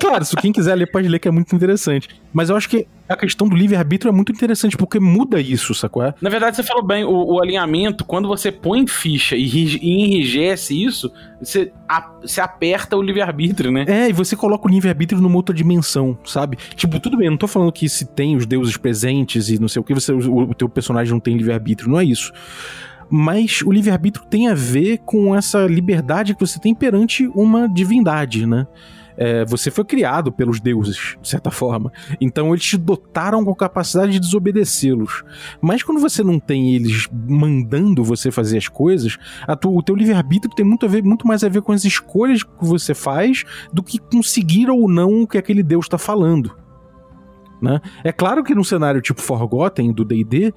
[0.00, 2.08] claro, se quem quiser ler, pode ler, que é muito interessante.
[2.32, 6.14] Mas eu acho que a questão do livre-arbítrio é muito interessante, porque muda isso, sacou?
[6.20, 10.82] Na verdade, você falou bem, o, o alinhamento, quando você põe ficha e, e enrijece
[10.82, 13.84] isso, você, a, você aperta o livre-arbítrio, né?
[13.86, 16.56] É, e você coloca o livre-arbítrio numa outra dimensão, sabe?
[16.74, 19.80] Tipo, tudo bem, não tô falando que se tem os deuses presentes e não sei
[19.80, 22.32] o que, você, o, o teu personagem não tem livre-arbítrio, não é isso
[23.14, 28.46] mas o livre-arbítrio tem a ver com essa liberdade que você tem perante uma divindade,
[28.46, 28.66] né?
[29.16, 31.92] É, você foi criado pelos deuses, de certa forma.
[32.20, 35.24] Então eles te dotaram com a capacidade de desobedecê-los.
[35.60, 39.18] Mas quando você não tem eles mandando você fazer as coisas,
[39.64, 42.50] o teu livre-arbítrio tem muito, a ver, muito mais a ver com as escolhas que
[42.64, 46.62] você faz do que conseguir ou não o que aquele deus está falando.
[47.62, 47.80] Né?
[48.02, 50.52] É claro que num cenário tipo Forgotten do D&D,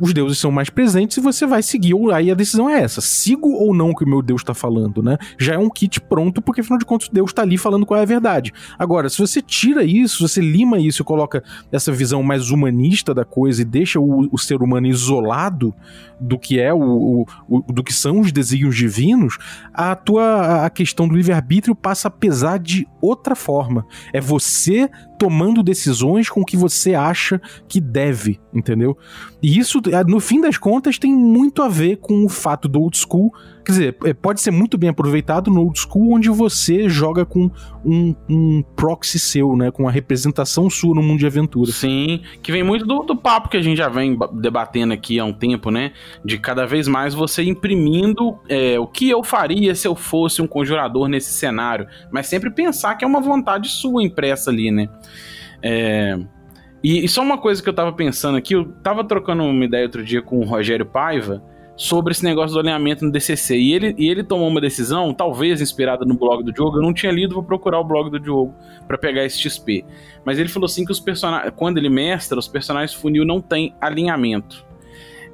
[0.00, 1.94] os deuses são mais presentes e você vai seguir.
[1.94, 4.54] ou- Aí a decisão é essa: sigo ou não o que o meu Deus tá
[4.54, 5.18] falando, né?
[5.38, 8.02] Já é um kit pronto, porque afinal de contas Deus tá ali falando qual é
[8.02, 8.52] a verdade.
[8.78, 13.24] Agora, se você tira isso, você lima isso e coloca essa visão mais humanista da
[13.24, 15.74] coisa e deixa o, o ser humano isolado
[16.18, 19.36] do que é o- o- do que são os desígnios divinos,
[19.74, 23.84] a tua a questão do livre-arbítrio passa a pesar de outra forma.
[24.12, 28.96] É você tomando decisões com o que você acha que deve, entendeu?
[29.42, 32.80] E isso, eh, no fim das contas, tem muito a ver com o fato do
[32.80, 33.32] old school.
[33.64, 37.50] Quer dizer, eh, pode ser muito bem aproveitado no old school, onde você joga com
[37.84, 39.70] um, um proxy seu, né?
[39.70, 41.70] Com uma representação sua no mundo de aventura.
[41.72, 45.18] Sim, que vem muito do, do papo que a gente já vem ba- debatendo aqui
[45.18, 45.92] há um tempo, né?
[46.24, 50.46] De cada vez mais você imprimindo é, o que eu faria se eu fosse um
[50.46, 51.86] conjurador nesse cenário.
[52.10, 54.88] Mas sempre pensar que é uma vontade sua impressa ali, né?
[55.62, 56.16] É,
[56.86, 59.86] e, e só uma coisa que eu tava pensando aqui, eu tava trocando uma ideia
[59.86, 61.42] outro dia com o Rogério Paiva
[61.74, 63.58] sobre esse negócio do alinhamento no DCC.
[63.58, 66.78] E ele, e ele tomou uma decisão, talvez inspirada no blog do Diogo.
[66.78, 68.54] Eu não tinha lido, vou procurar o blog do Diogo
[68.86, 69.84] para pegar esse XP.
[70.24, 73.74] Mas ele falou assim que os personagens, quando ele mestra, os personagens funil não têm
[73.80, 74.64] alinhamento.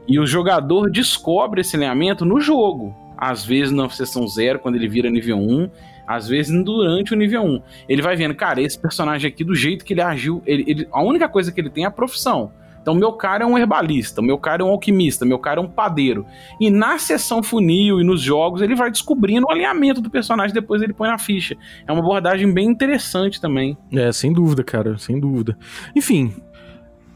[0.09, 2.97] E o jogador descobre esse alinhamento no jogo.
[3.15, 5.69] Às vezes na sessão zero, quando ele vira nível 1,
[6.07, 7.63] às vezes durante o nível 1.
[7.89, 11.03] Ele vai vendo, cara, esse personagem aqui, do jeito que ele agiu, ele, ele- a
[11.03, 12.53] única coisa que ele tem é a profissão.
[12.81, 15.69] Então, meu cara é um herbalista, meu cara é um alquimista, meu cara é um
[15.69, 16.27] padeiro.
[16.61, 20.83] E na sessão funil e nos jogos, ele vai descobrindo o alinhamento do personagem, depois
[20.83, 21.57] ele põe na ficha.
[21.87, 23.79] É uma abordagem bem interessante também.
[23.93, 25.57] É, sem dúvida, cara, sem dúvida.
[25.95, 26.35] Enfim,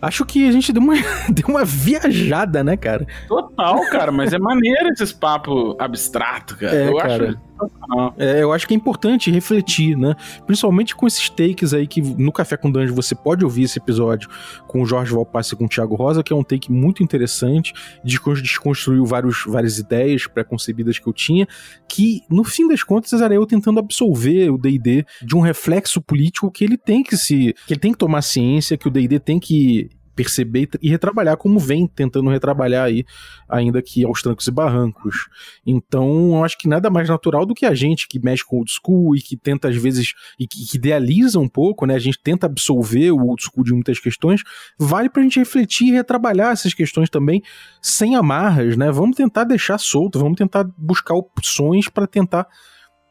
[0.01, 0.95] acho que a gente deu uma,
[1.35, 3.05] deu uma viajada, né, cara?
[3.27, 6.77] Total, cara, mas é maneiro esses papos abstrato, cara.
[6.77, 7.29] É, eu cara.
[7.31, 7.39] acho.
[7.59, 8.15] Sensacional.
[8.19, 10.15] É, eu acho que é importante refletir, né?
[10.47, 14.29] Principalmente com esses takes aí que no Café com Dungeon você pode ouvir esse episódio
[14.67, 17.73] com o Jorge Valpasse e com o Thiago Rosa, que é um take muito interessante,
[18.05, 21.47] descon- desconstruiu vários, várias ideias pré-concebidas que eu tinha,
[21.89, 26.51] que no fim das contas era eu tentando absolver o D&D de um reflexo político
[26.51, 29.39] que ele tem que se, que ele tem que tomar ciência, que o D&D tem
[29.39, 33.05] que perceber e tra- retrabalhar como vem tentando retrabalhar aí,
[33.49, 35.29] ainda que aos trancos e barrancos.
[35.65, 38.59] Então, eu acho que nada mais natural do que a gente que mexe com o
[38.61, 41.95] old school e que tenta, às vezes, e que, que idealiza um pouco, né?
[41.95, 44.41] A gente tenta absolver o old school de muitas questões.
[44.79, 47.43] Vale pra gente refletir e retrabalhar essas questões também
[47.83, 48.91] sem amarras, né?
[48.91, 52.47] Vamos tentar deixar solto, vamos tentar buscar opções para tentar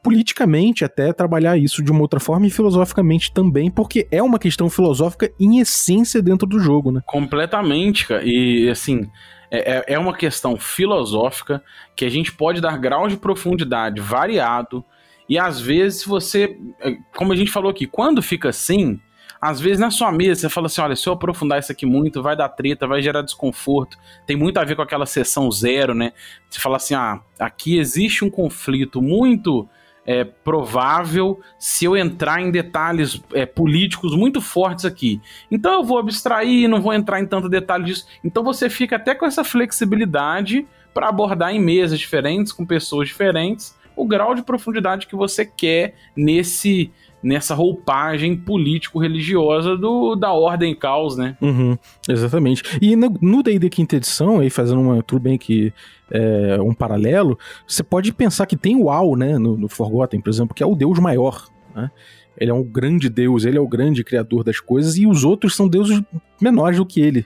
[0.05, 4.69] politicamente até trabalhar isso de uma outra forma e filosoficamente também, porque é uma questão
[4.69, 7.01] filosófica em essência dentro do jogo, né?
[7.07, 8.21] Completamente, cara.
[8.23, 9.09] E assim,
[9.49, 11.59] é, é- é uma questão filosófica
[11.95, 14.85] que a gente pode dar grau de profundidade variado.
[15.27, 18.99] E às vezes você, é, como a gente falou aqui, quando fica assim,
[19.41, 22.21] às vezes na sua mesa você fala assim: olha, se eu aprofundar isso aqui muito,
[22.21, 23.97] vai dar treta, vai gerar desconforto.
[24.27, 26.13] Tem muito a ver com aquela sessão zero, né?
[26.47, 29.67] Você fala assim: ah, aqui existe um conflito muito
[30.05, 35.19] é, provável se eu entrar em detalhes é, políticos muito fortes aqui.
[35.49, 38.05] Então eu vou abstrair, não vou entrar em tanto detalhe disso.
[38.23, 43.75] Então você fica até com essa flexibilidade para abordar em mesas diferentes, com pessoas diferentes,
[43.95, 46.91] o grau de profundidade que você quer nesse
[47.25, 51.35] nessa roupagem político-religiosa do da ordem caos, né?
[51.41, 51.75] Uhum,
[52.07, 52.61] exatamente.
[52.79, 55.73] E no D&D quinta edição, aí fazendo uma, tudo bem que
[56.11, 60.29] é, um paralelo, você pode pensar que tem o Al, né, no, no Forgotten, por
[60.29, 61.89] exemplo, que é o deus maior, né?
[62.37, 65.55] Ele é um grande deus, ele é o grande criador das coisas e os outros
[65.55, 66.01] são deuses
[66.39, 67.25] menores do que ele,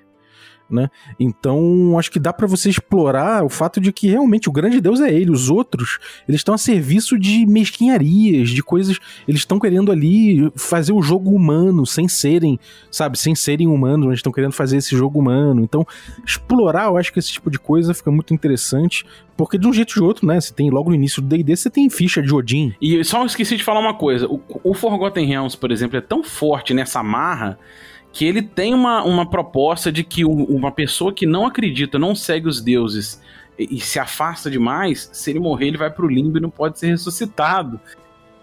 [0.69, 0.89] né?
[1.19, 4.99] Então, acho que dá pra você explorar o fato de que realmente o grande deus
[4.99, 9.91] é ele, os outros, eles estão a serviço de mesquinharias, de coisas, eles estão querendo
[9.91, 12.59] ali fazer o jogo humano sem serem
[12.91, 15.61] sabe, sem serem humanos, mas estão querendo fazer esse jogo humano.
[15.61, 15.85] Então,
[16.25, 19.05] explorar, eu acho que esse tipo de coisa fica muito interessante,
[19.37, 21.55] porque de um jeito ou de outro, né, você tem logo no início do D&D,
[21.55, 22.73] você tem ficha de Odin.
[22.81, 26.23] E só esqueci de falar uma coisa: o, o Forgotten Realms, por exemplo, é tão
[26.23, 27.57] forte nessa marra
[28.11, 32.15] que ele tem uma, uma proposta de que um- uma pessoa que não acredita, não
[32.15, 33.21] segue os deuses
[33.57, 36.79] e, e se afasta demais, se ele morrer, ele vai pro limbo e não pode
[36.79, 37.79] ser ressuscitado.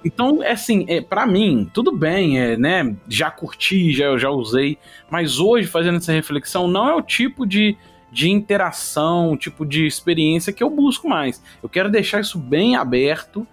[0.04, 2.94] Então, é assim, é, para mim, tudo bem, é, né?
[3.08, 4.78] Já curti, já, já usei,
[5.10, 7.76] mas hoje, fazendo essa reflexão, não é o tipo de,
[8.12, 11.42] de interação, tipo de experiência que eu busco mais.
[11.60, 13.44] Eu quero deixar isso bem aberto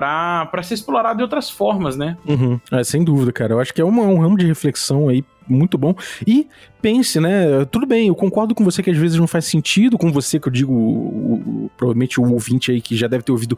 [0.00, 2.16] pra ser explorado de outras formas, né?
[2.26, 2.60] Uhum.
[2.72, 3.54] É, sem dúvida, cara.
[3.54, 5.94] Eu acho que é uma- um ramo de reflexão aí muito bom.
[6.26, 6.46] E
[6.82, 7.64] pense, né?
[7.70, 10.46] Tudo bem, eu concordo com você que às vezes não faz sentido, com você que
[10.48, 11.34] eu digo, o-
[11.66, 13.56] o- provavelmente o ouvinte aí que já deve ter ouvido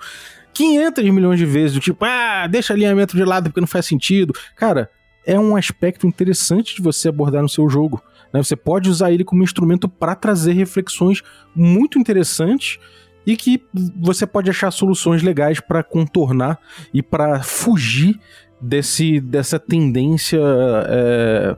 [0.52, 4.32] 500 milhões de vezes, do tipo, ah, deixa alinhamento de lado porque não faz sentido.
[4.56, 4.90] Cara,
[5.26, 8.02] é um aspecto interessante de você abordar no seu jogo.
[8.32, 8.42] Né?
[8.42, 11.22] Você pode usar ele como instrumento para trazer reflexões
[11.54, 12.78] muito interessantes
[13.26, 13.62] e que
[13.96, 16.58] você pode achar soluções legais para contornar
[16.92, 18.18] e para fugir
[18.60, 20.40] desse, dessa tendência.
[20.86, 21.56] É,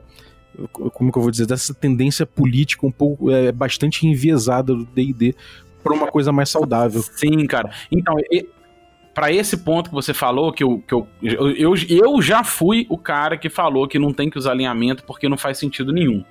[0.71, 1.45] como que eu vou dizer?
[1.45, 5.35] Dessa tendência política um pouco é, bastante enviesada do DD
[5.83, 7.01] para uma coisa mais saudável.
[7.01, 7.71] Sim, cara.
[7.91, 8.15] Então,
[9.13, 12.97] para esse ponto que você falou, que, eu, que eu, eu, eu já fui o
[12.97, 16.23] cara que falou que não tem que usar alinhamento porque não faz sentido nenhum.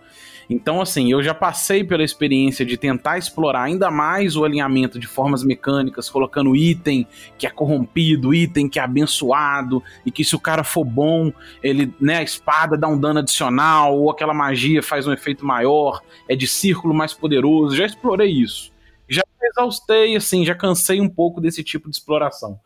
[0.52, 5.06] Então, assim, eu já passei pela experiência de tentar explorar ainda mais o alinhamento de
[5.06, 7.06] formas mecânicas, colocando item
[7.38, 11.32] que é corrompido, item que é abençoado, e que se o cara for bom,
[11.62, 16.02] ele, né, a espada dá um dano adicional, ou aquela magia faz um efeito maior,
[16.28, 17.74] é de círculo mais poderoso.
[17.74, 18.70] Já explorei isso.
[19.08, 22.60] Já exaustei, assim, já cansei um pouco desse tipo de exploração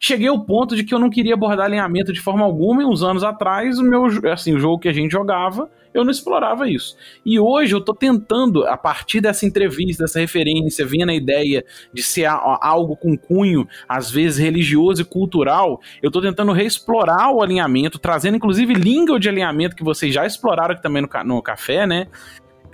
[0.00, 3.02] cheguei ao ponto de que eu não queria abordar alinhamento de forma alguma, e uns
[3.02, 6.96] anos atrás, o meu, assim, o jogo que a gente jogava, eu não explorava isso.
[7.26, 12.02] E hoje eu tô tentando, a partir dessa entrevista, dessa referência, vendo a ideia de
[12.02, 17.98] ser algo com cunho, às vezes religioso e cultural, eu tô tentando reexplorar o alinhamento,
[17.98, 22.06] trazendo inclusive língua de alinhamento que vocês já exploraram aqui também no, no café, né?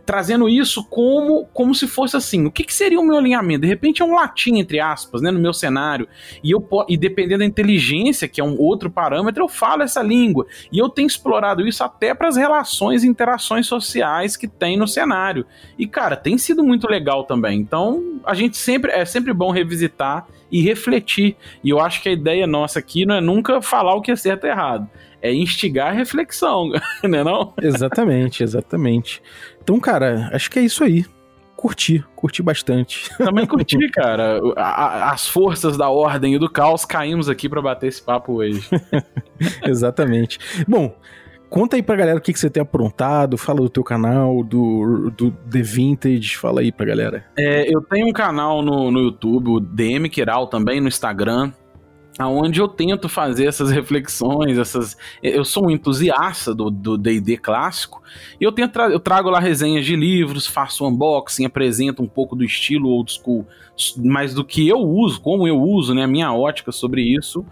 [0.06, 3.62] Trazendo isso como, como se fosse assim, o que, que, seria o meu alinhamento?
[3.62, 6.06] De repente é um latim, entre aspas, né, no meu cenário,
[6.42, 10.46] e, eu, e dependendo da inteligência, que é um outro parâmetro, eu falo essa língua,
[10.70, 14.86] e eu tenho explorado isso até para as relações e interações sociais que tem no
[14.86, 15.44] cenário,
[15.76, 20.24] e cara, tem sido muito legal também, então a gente sempre, é sempre bom revisitar
[20.52, 24.00] e refletir, e eu acho que a ideia nossa aqui não é nunca falar o
[24.00, 24.88] que é certo e errado,
[25.20, 26.70] é instigar a reflexão,
[27.02, 27.52] né não?
[27.60, 29.20] Exatamente, exatamente.
[29.66, 31.04] Então, cara, acho que é isso aí.
[31.56, 33.10] Curti, curti bastante.
[33.18, 34.38] Também curti, cara.
[34.54, 38.64] as forças da ordem e do caos caímos aqui para bater esse papo hoje.
[39.66, 40.38] Exatamente.
[40.68, 40.94] Bom,
[41.48, 45.12] Conta aí pra galera o que, que você tem aprontado, fala do teu canal, do,
[45.16, 47.24] do The Vintage, fala aí pra galera.
[47.38, 51.52] É, eu tenho um canal no, no YouTube, o DM Kiral também, no Instagram
[52.18, 58.02] aonde eu tento fazer essas reflexões, essas eu sou um entusiasta do D&D clássico
[58.40, 62.44] e eu tento eu trago lá resenhas de livros, faço unboxing, apresento um pouco do
[62.44, 63.46] estilo old school,
[63.96, 67.44] mas do que eu uso, como eu uso, né, a minha ótica sobre isso.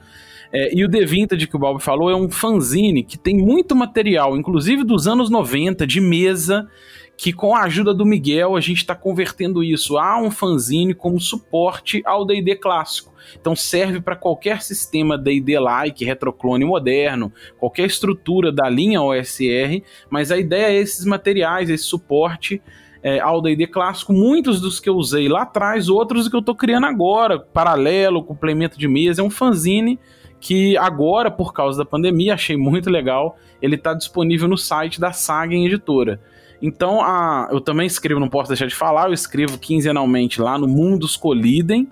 [0.52, 3.74] É, e o The Vintage que o Bob falou é um fanzine que tem muito
[3.74, 6.68] material, inclusive dos anos 90, de mesa,
[7.16, 11.20] que com a ajuda do Miguel a gente está convertendo isso a um fanzine como
[11.20, 13.12] suporte ao D&D clássico.
[13.40, 20.38] Então serve para qualquer sistema D&D-like, retroclone moderno, qualquer estrutura da linha OSR, mas a
[20.38, 22.60] ideia é esses materiais, esse suporte
[23.02, 26.54] é, ao D&D clássico, muitos dos que eu usei lá atrás, outros que eu estou
[26.54, 29.98] criando agora, paralelo, complemento de mesa, é um fanzine
[30.40, 35.12] que agora, por causa da pandemia, achei muito legal, ele está disponível no site da
[35.12, 36.20] Saga Editora.
[36.66, 40.66] Então, a, eu também escrevo, não posso deixar de falar, eu escrevo quinzenalmente lá no
[40.66, 41.86] Mundos Colidem,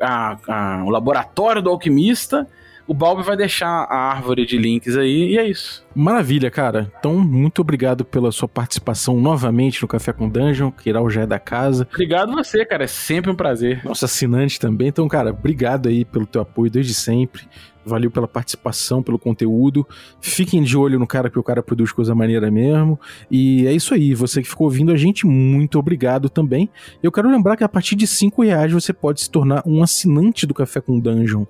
[0.00, 2.48] a, a, o Laboratório do Alquimista.
[2.86, 5.84] O Balbi vai deixar a árvore de links aí e é isso.
[5.94, 6.90] Maravilha, cara.
[6.98, 11.26] Então, muito obrigado pela sua participação novamente no Café com Dungeon, que irá já é
[11.26, 11.86] da casa.
[11.90, 12.84] Obrigado você, cara.
[12.84, 13.82] É sempre um prazer.
[13.84, 14.88] Nosso assinante também.
[14.88, 17.42] Então, cara, obrigado aí pelo teu apoio desde sempre.
[17.84, 19.86] Valeu pela participação, pelo conteúdo.
[20.20, 22.98] Fiquem de olho no cara, porque o cara produz coisa maneira mesmo.
[23.30, 24.14] E é isso aí.
[24.14, 26.68] Você que ficou ouvindo a gente, muito obrigado também.
[27.02, 30.46] Eu quero lembrar que a partir de 5 reais você pode se tornar um assinante
[30.46, 31.44] do Café com Dungeon.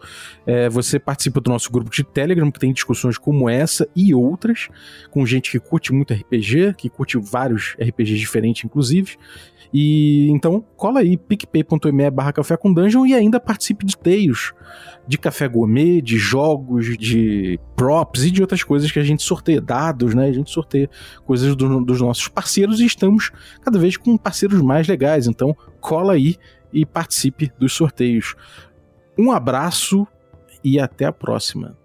[0.47, 4.69] É, você participa do nosso grupo de Telegram, que tem discussões como essa e outras,
[5.11, 9.17] com gente que curte muito RPG, que curte vários RPGs diferentes, inclusive.
[9.77, 14.53] E então cola aí picpay.me barra café com dungeon e ainda participe de teios
[15.07, 19.61] de café gourmet, de jogos, de props e de outras coisas que a gente sorteia,
[19.61, 20.27] dados, né?
[20.27, 20.89] A gente sorteia
[21.25, 23.31] coisas do, dos nossos parceiros e estamos
[23.63, 25.27] cada vez com parceiros mais legais.
[25.27, 26.37] Então cola aí
[26.73, 28.35] e participe dos sorteios.
[29.19, 30.07] Um abraço
[30.63, 31.77] e até a próxima.